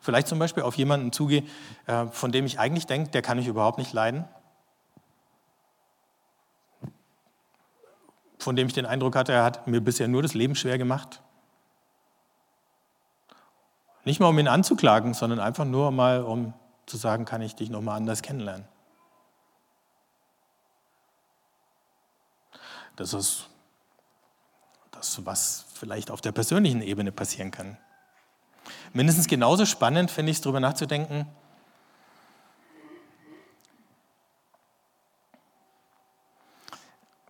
Vielleicht 0.00 0.28
zum 0.28 0.38
Beispiel 0.38 0.62
auf 0.62 0.74
jemanden 0.76 1.12
zugehe, 1.12 1.44
äh, 1.86 2.06
von 2.06 2.32
dem 2.32 2.46
ich 2.46 2.58
eigentlich 2.58 2.86
denke, 2.86 3.10
der 3.10 3.22
kann 3.22 3.38
mich 3.38 3.46
überhaupt 3.46 3.78
nicht 3.78 3.92
leiden. 3.92 4.24
Von 8.38 8.56
dem 8.56 8.66
ich 8.66 8.72
den 8.72 8.86
Eindruck 8.86 9.14
hatte, 9.14 9.32
er 9.32 9.44
hat 9.44 9.66
mir 9.66 9.80
bisher 9.80 10.08
nur 10.08 10.22
das 10.22 10.34
Leben 10.34 10.54
schwer 10.54 10.78
gemacht. 10.78 11.22
Nicht 14.04 14.20
mal 14.20 14.28
um 14.28 14.38
ihn 14.38 14.48
anzuklagen, 14.48 15.14
sondern 15.14 15.40
einfach 15.40 15.64
nur 15.64 15.90
mal, 15.90 16.22
um 16.22 16.52
zu 16.86 16.96
sagen, 16.96 17.24
kann 17.24 17.40
ich 17.42 17.54
dich 17.54 17.70
nochmal 17.70 17.96
anders 17.96 18.22
kennenlernen. 18.22 18.66
Das 22.96 23.12
ist 23.12 23.48
das, 24.90 25.24
was 25.24 25.66
vielleicht 25.74 26.10
auf 26.10 26.20
der 26.20 26.32
persönlichen 26.32 26.82
Ebene 26.82 27.12
passieren 27.12 27.50
kann. 27.50 27.76
Mindestens 28.92 29.26
genauso 29.26 29.66
spannend 29.66 30.10
finde 30.10 30.30
ich 30.30 30.38
es, 30.38 30.42
darüber 30.42 30.60
nachzudenken, 30.60 31.26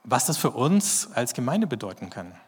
was 0.05 0.27
das 0.27 0.37
für 0.37 0.51
uns 0.51 1.11
als 1.15 1.33
Gemeinde 1.33 1.67
bedeuten 1.67 2.11
kann. 2.11 2.39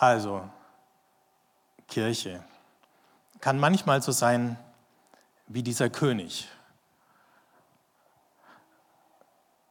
Also, 0.00 0.48
Kirche 1.86 2.42
kann 3.42 3.58
manchmal 3.58 4.00
so 4.00 4.12
sein 4.12 4.58
wie 5.46 5.62
dieser 5.62 5.90
König. 5.90 6.48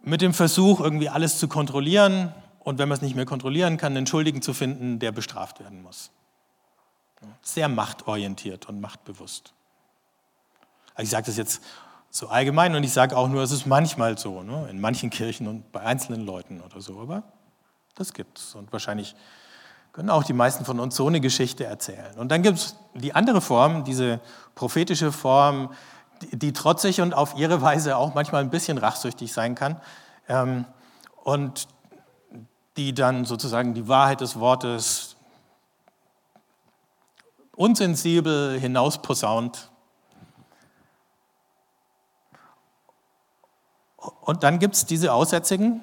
Mit 0.02 0.22
dem 0.22 0.36
Versuch, 0.36 0.82
irgendwie 0.82 1.10
alles 1.10 1.40
zu 1.40 1.48
kontrollieren 1.48 2.32
und 2.60 2.78
wenn 2.78 2.88
man 2.88 2.98
es 2.98 3.02
nicht 3.02 3.16
mehr 3.16 3.26
kontrollieren 3.26 3.78
kann, 3.78 3.98
einen 3.98 4.06
Schuldigen 4.06 4.44
zu 4.44 4.54
finden, 4.54 5.00
der 5.00 5.12
bestraft 5.12 5.62
werden 5.62 5.82
muss. 5.82 6.12
Sehr 7.42 7.68
machtorientiert 7.68 8.70
und 8.70 8.80
machtbewusst. 8.80 9.54
Also 10.94 11.06
ich 11.06 11.10
sage 11.10 11.26
das 11.26 11.38
jetzt 11.38 11.64
so 12.12 12.28
allgemein 12.28 12.76
und 12.76 12.84
ich 12.84 12.94
sage 12.94 13.18
auch 13.18 13.30
nur, 13.30 13.42
es 13.42 13.52
ist 13.52 13.66
manchmal 13.66 14.16
so, 14.16 14.44
ne? 14.44 14.68
in 14.70 14.80
manchen 14.80 15.10
Kirchen 15.10 15.48
und 15.48 15.72
bei 15.72 15.82
einzelnen 15.82 16.24
Leuten 16.24 16.62
oder 16.62 16.82
so, 16.82 17.00
aber 17.00 17.24
das 17.96 18.14
gibt 18.14 18.38
es 18.38 18.54
und 18.54 18.72
wahrscheinlich 18.72 19.16
können 19.94 20.10
auch 20.10 20.24
die 20.24 20.34
meisten 20.34 20.66
von 20.66 20.80
uns 20.80 20.96
so 20.96 21.08
eine 21.08 21.20
Geschichte 21.20 21.66
erzählen. 21.66 22.18
Und 22.18 22.30
dann 22.30 22.42
gibt 22.42 22.58
es 22.58 22.76
die 22.94 23.16
andere 23.16 23.42
Form, 23.42 23.84
diese 23.84 24.20
prophetische 24.56 25.12
Form, 25.12 25.72
die, 26.32 26.54
trotzig 26.54 27.02
und 27.02 27.14
auf 27.14 27.36
ihre 27.38 27.62
Weise 27.62 27.98
auch 27.98 28.14
manchmal 28.14 28.42
ein 28.42 28.50
bisschen 28.50 28.78
rachsüchtig 28.78 29.34
sein 29.34 29.56
kann. 29.56 29.80
Ähm, 30.28 30.66
und 31.24 31.68
die 32.78 32.94
dann 32.94 33.26
sozusagen 33.26 33.74
die 33.74 33.88
Wahrheit 33.88 34.22
des 34.22 34.40
Wortes 34.40 35.16
unsensibel 37.56 38.58
hinausposaunt. 38.58 39.70
Und 44.22 44.44
dann 44.44 44.60
gibt 44.60 44.76
es 44.76 44.86
diese 44.86 45.12
Aussätzigen, 45.12 45.82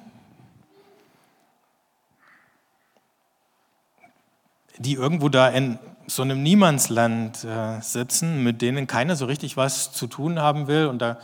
die 4.77 4.93
irgendwo 4.93 5.29
da 5.29 5.49
in 5.49 5.79
so 6.07 6.21
einem 6.21 6.41
Niemandsland 6.41 7.43
äh, 7.43 7.81
sitzen, 7.81 8.43
mit 8.43 8.61
denen 8.61 8.87
keiner 8.87 9.15
so 9.15 9.25
richtig 9.25 9.57
was 9.57 9.91
zu 9.91 10.07
tun 10.07 10.39
haben 10.39 10.67
will. 10.67 10.87
Und 10.87 10.99
da 10.99 11.17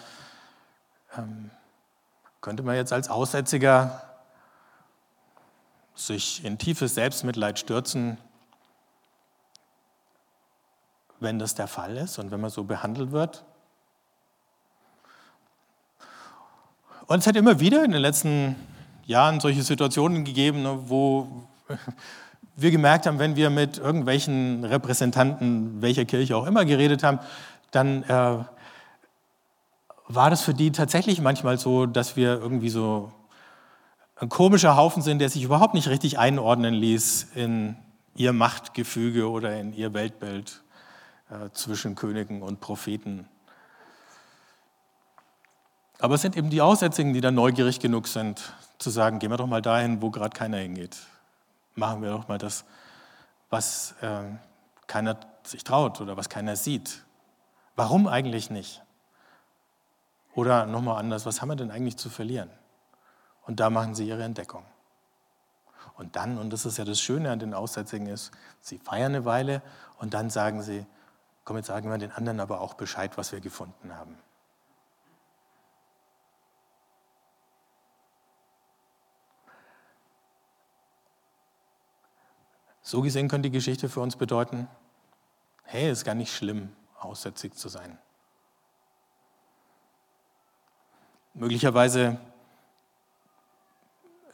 ähm, 1.17 1.51
könnte 2.41 2.63
man 2.63 2.75
jetzt 2.75 2.91
als 2.91 3.09
Aussätziger 3.09 4.01
sich 5.95 6.43
in 6.43 6.57
tiefes 6.57 6.95
Selbstmitleid 6.95 7.59
stürzen, 7.59 8.17
wenn 11.19 11.39
das 11.39 11.55
der 11.55 11.67
Fall 11.67 11.95
ist 11.97 12.19
und 12.19 12.31
wenn 12.31 12.41
man 12.41 12.49
so 12.49 12.63
behandelt 12.63 13.11
wird. 13.11 13.45
Und 17.07 17.19
es 17.19 17.27
hat 17.27 17.35
immer 17.35 17.59
wieder 17.59 17.85
in 17.85 17.91
den 17.91 18.01
letzten 18.01 18.55
Jahren 19.05 19.39
solche 19.39 19.63
Situationen 19.63 20.25
gegeben, 20.25 20.63
ne, 20.63 20.89
wo 20.89 21.47
wir 22.55 22.71
gemerkt 22.71 23.05
haben, 23.05 23.19
wenn 23.19 23.35
wir 23.35 23.49
mit 23.49 23.77
irgendwelchen 23.77 24.63
Repräsentanten 24.63 25.81
welcher 25.81 26.05
Kirche 26.05 26.37
auch 26.37 26.45
immer 26.45 26.65
geredet 26.65 27.03
haben, 27.03 27.19
dann 27.71 28.03
äh, 28.03 28.43
war 30.07 30.29
das 30.29 30.41
für 30.41 30.53
die 30.53 30.71
tatsächlich 30.71 31.21
manchmal 31.21 31.57
so, 31.57 31.85
dass 31.85 32.15
wir 32.15 32.33
irgendwie 32.39 32.69
so 32.69 33.11
ein 34.17 34.29
komischer 34.29 34.77
Haufen 34.77 35.01
sind, 35.01 35.19
der 35.19 35.29
sich 35.29 35.43
überhaupt 35.43 35.73
nicht 35.73 35.87
richtig 35.87 36.19
einordnen 36.19 36.73
ließ 36.73 37.31
in 37.35 37.75
ihr 38.15 38.31
Machtgefüge 38.31 39.29
oder 39.29 39.59
in 39.59 39.73
ihr 39.73 39.93
Weltbild 39.93 40.61
äh, 41.31 41.49
zwischen 41.53 41.95
Königen 41.95 42.43
und 42.43 42.59
Propheten. 42.59 43.27
Aber 45.99 46.15
es 46.15 46.21
sind 46.21 46.37
eben 46.37 46.51
die 46.51 46.61
Aussätzigen, 46.61 47.13
die 47.13 47.21
dann 47.21 47.33
neugierig 47.33 47.79
genug 47.79 48.07
sind, 48.07 48.53
zu 48.77 48.91
sagen, 48.91 49.17
gehen 49.17 49.31
wir 49.31 49.37
doch 49.37 49.47
mal 49.47 49.61
dahin, 49.61 50.01
wo 50.01 50.11
gerade 50.11 50.37
keiner 50.37 50.57
hingeht 50.57 50.97
machen 51.75 52.01
wir 52.01 52.09
doch 52.09 52.27
mal 52.27 52.38
das, 52.38 52.65
was 53.49 53.93
äh, 54.01 54.23
keiner 54.88 55.17
sich 55.43 55.63
traut 55.63 56.01
oder 56.01 56.17
was 56.17 56.29
keiner 56.29 56.55
sieht. 56.55 57.03
Warum 57.75 58.07
eigentlich 58.07 58.49
nicht? 58.49 58.81
Oder 60.36 60.65
nochmal 60.65 60.97
anders, 60.99 61.25
was 61.25 61.41
haben 61.41 61.49
wir 61.49 61.55
denn 61.55 61.71
eigentlich 61.71 61.97
zu 61.97 62.09
verlieren? 62.09 62.49
Und 63.45 63.59
da 63.59 63.69
machen 63.69 63.93
sie 63.93 64.07
ihre 64.07 64.23
Entdeckung. 64.23 64.65
Und 65.95 66.15
dann, 66.15 66.38
und 66.38 66.51
das 66.51 66.65
ist 66.65 66.77
ja 66.77 66.86
das 66.86 66.99
Schöne 66.99 67.31
an 67.31 67.39
den 67.39 67.53
Aussätzigen, 67.53 68.07
ist, 68.07 68.31
sie 68.62 68.79
feiern 68.79 69.13
eine 69.13 69.25
Weile 69.25 69.62
und 69.99 70.13
dann 70.13 70.29
sagen 70.29 70.63
sie, 70.63 70.86
komm, 71.43 71.57
jetzt 71.57 71.67
sagen 71.67 71.89
wir 71.89 71.97
den 71.97 72.12
anderen 72.12 72.39
aber 72.39 72.62
auch 72.62 72.73
Bescheid, 72.73 73.17
was 73.17 73.31
wir 73.31 73.41
gefunden 73.41 73.95
haben. 73.95 74.17
So 82.84 83.02
gesehen 83.02 83.30
könnte 83.30 83.50
die 83.50 83.58
Geschichte 83.58 83.89
für 83.89 84.02
uns 84.02 84.17
bedeuten, 84.17 84.67
hey, 85.63 85.89
es 85.89 86.00
ist 86.00 86.06
gar 86.06 86.15
nicht 86.15 86.36
schlimm, 86.36 86.72
aussätzig 87.00 87.56
zu 87.56 87.69
sein. 87.69 87.98
Möglicherweise 91.34 92.19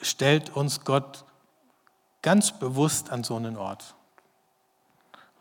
stellt 0.02 0.56
uns 0.56 0.84
Gott 0.84 1.26
ganz 2.22 2.52
bewusst 2.52 3.12
an 3.12 3.24
so 3.24 3.36
einen 3.36 3.56
Ort, 3.56 3.96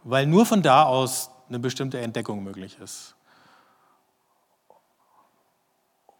weil 0.04 0.26
nur 0.26 0.46
von 0.46 0.62
da 0.62 0.84
aus 0.84 1.30
eine 1.48 1.58
bestimmte 1.58 1.98
Entdeckung 2.00 2.44
möglich 2.44 2.78
ist. 2.78 3.14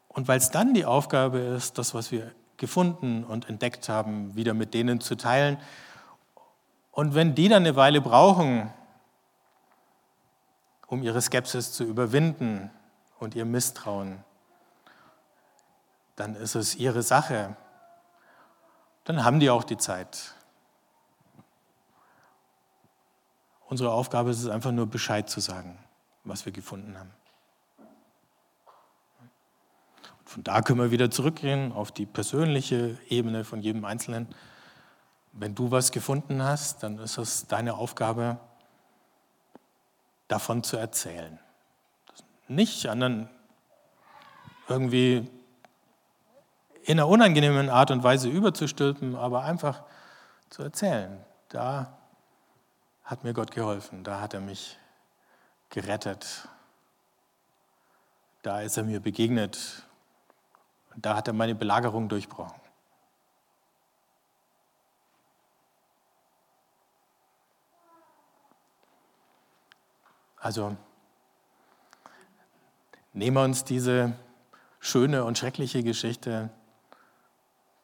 Und 0.09 0.27
weil 0.27 0.39
es 0.39 0.51
dann 0.51 0.75
die 0.75 0.87
Aufgabe 0.87 1.39
ist, 1.39 1.79
das, 1.79 1.95
was 1.95 2.11
wir 2.11 2.35
gefunden 2.57 3.23
und 3.25 3.49
entdeckt 3.49 3.89
haben, 3.89 4.35
wieder 4.35 4.55
mit 4.55 4.75
denen 4.75 5.01
zu 5.01 5.15
teilen. 5.15 5.59
Und 6.99 7.15
wenn 7.15 7.37
die 7.37 7.49
dann 7.49 7.63
eine 7.63 7.77
Weile 7.77 8.01
brauchen, 8.01 8.73
um 10.89 11.01
ihre 11.05 11.23
Skepsis 11.23 11.71
zu 11.71 11.85
überwinden 11.85 12.73
und 13.21 13.37
ihr 13.37 13.45
Misstrauen, 13.45 14.25
dann 16.17 16.35
ist 16.35 16.57
es 16.57 16.75
ihre 16.75 17.05
Sache. 17.05 17.55
Dann 19.05 19.23
haben 19.23 19.39
die 19.39 19.49
auch 19.49 19.63
die 19.63 19.77
Zeit. 19.77 20.35
Unsere 23.69 23.93
Aufgabe 23.93 24.31
ist 24.31 24.43
es 24.43 24.49
einfach 24.49 24.73
nur 24.73 24.87
Bescheid 24.89 25.31
zu 25.31 25.39
sagen, 25.39 25.79
was 26.25 26.47
wir 26.47 26.53
gefunden 26.53 26.99
haben. 26.99 27.13
Und 30.19 30.31
von 30.31 30.43
da 30.43 30.63
können 30.63 30.81
wir 30.81 30.91
wieder 30.91 31.13
zurückgehen 31.13 31.71
auf 31.71 31.93
die 31.93 32.07
persönliche 32.07 32.99
Ebene 33.09 33.45
von 33.45 33.63
jedem 33.63 33.85
Einzelnen. 33.85 34.27
Wenn 35.33 35.55
du 35.55 35.71
was 35.71 35.93
gefunden 35.93 36.43
hast, 36.43 36.83
dann 36.83 36.99
ist 36.99 37.19
es 37.19 37.47
deine 37.47 37.75
Aufgabe, 37.75 38.39
davon 40.27 40.63
zu 40.63 40.77
erzählen. 40.77 41.39
Nicht 42.49 42.87
anderen 42.87 43.29
irgendwie 44.69 45.31
in 46.83 46.99
einer 46.99 47.09
unangenehmen 47.09 47.69
Art 47.69 47.91
und 47.91 48.03
Weise 48.03 48.29
überzustülpen, 48.29 49.15
aber 49.15 49.43
einfach 49.43 49.83
zu 50.51 50.63
erzählen. 50.63 51.25
Da 51.49 51.99
hat 53.05 53.25
mir 53.25 53.33
Gott 53.33 53.51
geholfen, 53.51 54.05
da 54.05 54.21
hat 54.21 54.35
er 54.35 54.41
mich 54.41 54.79
gerettet, 55.71 56.49
da 58.43 58.61
ist 58.61 58.77
er 58.77 58.85
mir 58.85 59.01
begegnet, 59.01 59.83
da 60.97 61.17
hat 61.17 61.29
er 61.29 61.35
meine 61.35 61.55
Belagerung 61.55 62.09
durchbrochen. 62.09 62.61
Also 70.49 70.75
nehmen 73.13 73.37
wir 73.37 73.45
uns 73.45 73.65
diese 73.65 74.15
schöne 74.81 75.25
und 75.25 75.37
schreckliche 75.37 75.83
Geschichte 75.83 76.49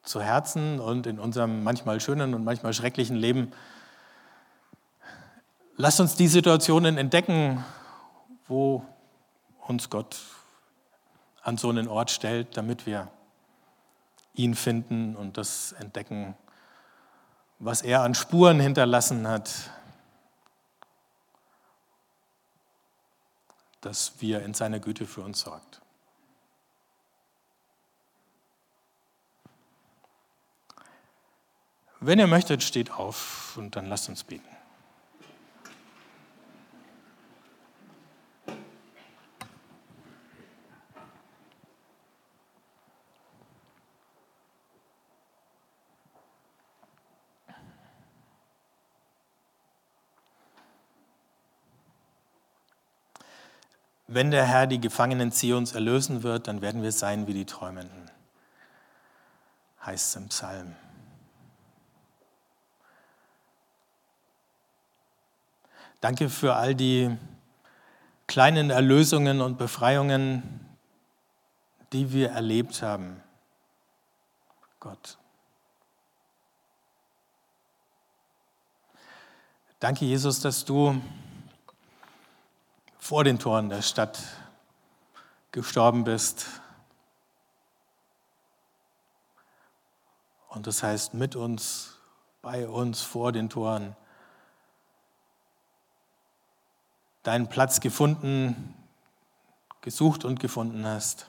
zu 0.03 0.23
Herzen 0.23 0.81
und 0.81 1.07
in 1.07 1.19
unserem 1.19 1.63
manchmal 1.63 2.01
schönen 2.01 2.33
und 2.33 2.43
manchmal 2.43 2.73
schrecklichen 2.73 3.17
Leben. 3.17 3.53
Lasst 5.77 6.01
uns 6.01 6.17
die 6.17 6.27
Situationen 6.27 6.97
entdecken, 6.97 7.63
wo 8.47 8.83
uns 9.67 9.91
Gott 9.91 10.23
an 11.43 11.59
so 11.59 11.69
einen 11.69 11.87
Ort 11.87 12.11
stellt, 12.11 12.57
damit 12.57 12.87
wir 12.87 13.09
ihn 14.33 14.55
finden 14.55 15.17
und 15.17 15.37
das 15.37 15.73
entdecken, 15.73 16.35
was 17.59 17.83
er 17.83 18.05
an 18.05 18.15
Spuren 18.15 18.59
hinterlassen 18.59 19.29
hat, 19.29 19.51
dass 23.85 24.21
wir 24.21 24.43
in 24.43 24.55
seiner 24.55 24.81
Güte 24.81 25.07
für 25.07 25.21
uns 25.23 25.41
sorgt. 25.41 25.81
Wenn 32.01 32.19
ihr 32.19 32.27
möchtet, 32.27 32.63
steht 32.63 32.91
auf 32.91 33.57
und 33.57 33.77
dann 33.77 33.87
lasst 33.87 34.09
uns 34.09 34.25
beten. 34.25 34.45
Wenn 54.15 54.31
der 54.31 54.47
Herr 54.47 54.69
die 54.69 54.81
Gefangenen 54.81 55.33
Zions 55.33 55.73
erlösen 55.73 56.23
wird, 56.23 56.47
dann 56.47 56.63
werden 56.63 56.85
wir 56.85 56.93
sein 56.93 57.27
wie 57.27 57.35
die 57.35 57.47
Träumenden, 57.47 58.09
heißt 59.85 60.11
es 60.11 60.15
im 60.15 60.29
Psalm. 60.29 60.77
Danke 66.01 66.29
für 66.29 66.55
all 66.55 66.77
die 66.77 67.17
kleinen 68.29 68.71
Erlösungen 68.71 69.41
und 69.41 69.59
Befreiungen, 69.59 70.61
die 71.93 72.13
wir 72.13 72.31
erlebt 72.31 72.83
haben. 72.83 73.21
Gott. 74.79 75.19
Danke, 79.81 80.05
Jesus, 80.05 80.39
dass 80.39 80.65
du 80.65 81.03
vor 83.05 83.23
den 83.23 83.39
Toren 83.39 83.69
der 83.69 83.83
Stadt 83.83 84.19
gestorben 85.53 86.05
bist. 86.05 86.47
Und 90.49 90.67
das 90.67 90.83
heißt 90.83 91.13
mit 91.13 91.37
uns, 91.37 91.99
bei 92.41 92.67
uns, 92.67 93.03
vor 93.03 93.31
den 93.31 93.51
Toren 93.51 93.95
deinen 97.25 97.51
Platz 97.51 97.81
gefunden, 97.81 98.73
gesucht 99.83 100.25
und 100.25 100.41
gefunden 100.41 100.87
hast. 100.87 101.29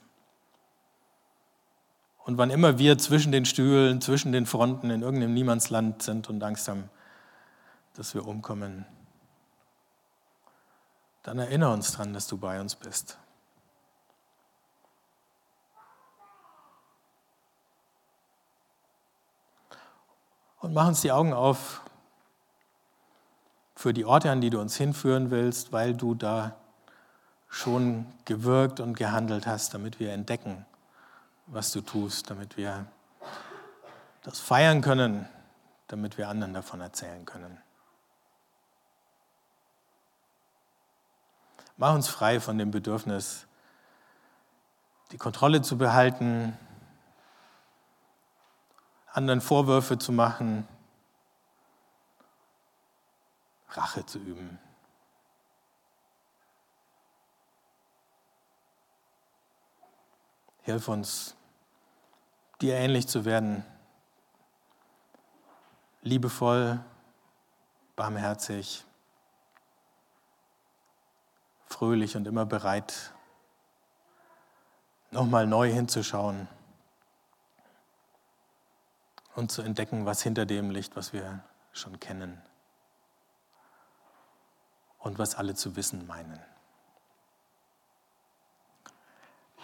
Und 2.23 2.37
wann 2.37 2.51
immer 2.51 2.79
wir 2.79 2.97
zwischen 2.97 3.33
den 3.33 3.43
Stühlen, 3.43 3.99
zwischen 3.99 4.31
den 4.31 4.45
Fronten 4.45 4.89
in 4.91 5.01
irgendeinem 5.01 5.33
Niemandsland 5.33 6.01
sind 6.03 6.29
und 6.29 6.41
Angst 6.41 6.69
haben, 6.69 6.89
dass 7.95 8.13
wir 8.13 8.25
umkommen, 8.25 8.85
dann 11.25 11.39
erinnere 11.39 11.73
uns 11.73 11.91
daran, 11.91 12.13
dass 12.13 12.27
du 12.27 12.37
bei 12.37 12.61
uns 12.61 12.75
bist. 12.75 13.17
Und 20.59 20.73
mach 20.73 20.87
uns 20.87 21.01
die 21.01 21.11
Augen 21.11 21.33
auf 21.33 21.81
für 23.75 23.91
die 23.91 24.05
Orte, 24.05 24.29
an 24.29 24.39
die 24.39 24.51
du 24.51 24.61
uns 24.61 24.77
hinführen 24.77 25.31
willst, 25.31 25.71
weil 25.71 25.95
du 25.95 26.13
da 26.13 26.55
schon 27.49 28.05
gewirkt 28.25 28.79
und 28.79 28.95
gehandelt 28.95 29.47
hast, 29.47 29.73
damit 29.73 29.99
wir 29.99 30.13
entdecken, 30.13 30.67
was 31.47 31.71
du 31.71 31.81
tust, 31.81 32.29
damit 32.29 32.55
wir 32.55 32.85
das 34.21 34.39
feiern 34.39 34.81
können, 34.81 35.27
damit 35.87 36.19
wir 36.19 36.29
anderen 36.29 36.53
davon 36.53 36.81
erzählen 36.81 37.25
können. 37.25 37.64
Mach 41.77 41.93
uns 41.93 42.07
frei 42.07 42.39
von 42.39 42.57
dem 42.57 42.71
Bedürfnis, 42.71 43.47
die 45.11 45.17
Kontrolle 45.17 45.61
zu 45.61 45.77
behalten, 45.77 46.57
anderen 49.11 49.41
Vorwürfe 49.41 49.97
zu 49.97 50.13
machen, 50.13 50.67
Rache 53.71 54.05
zu 54.05 54.19
üben. 54.19 54.57
Hilf 60.61 60.87
uns, 60.87 61.35
dir 62.61 62.75
ähnlich 62.75 63.07
zu 63.07 63.25
werden, 63.25 63.65
liebevoll, 66.01 66.79
barmherzig, 67.97 68.84
fröhlich 71.75 72.15
und 72.15 72.25
immer 72.25 72.45
bereit, 72.45 73.11
nochmal 75.11 75.45
neu 75.45 75.69
hinzuschauen 75.69 76.47
und 79.35 79.51
zu 79.51 79.61
entdecken, 79.61 80.05
was 80.05 80.21
hinter 80.21 80.45
dem 80.45 80.69
liegt, 80.69 80.95
was 80.95 81.11
wir 81.11 81.43
schon 81.73 81.99
kennen 81.99 82.41
und 84.99 85.19
was 85.19 85.35
alle 85.35 85.53
zu 85.53 85.75
wissen 85.75 86.07
meinen. 86.07 86.39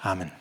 Amen. 0.02 0.34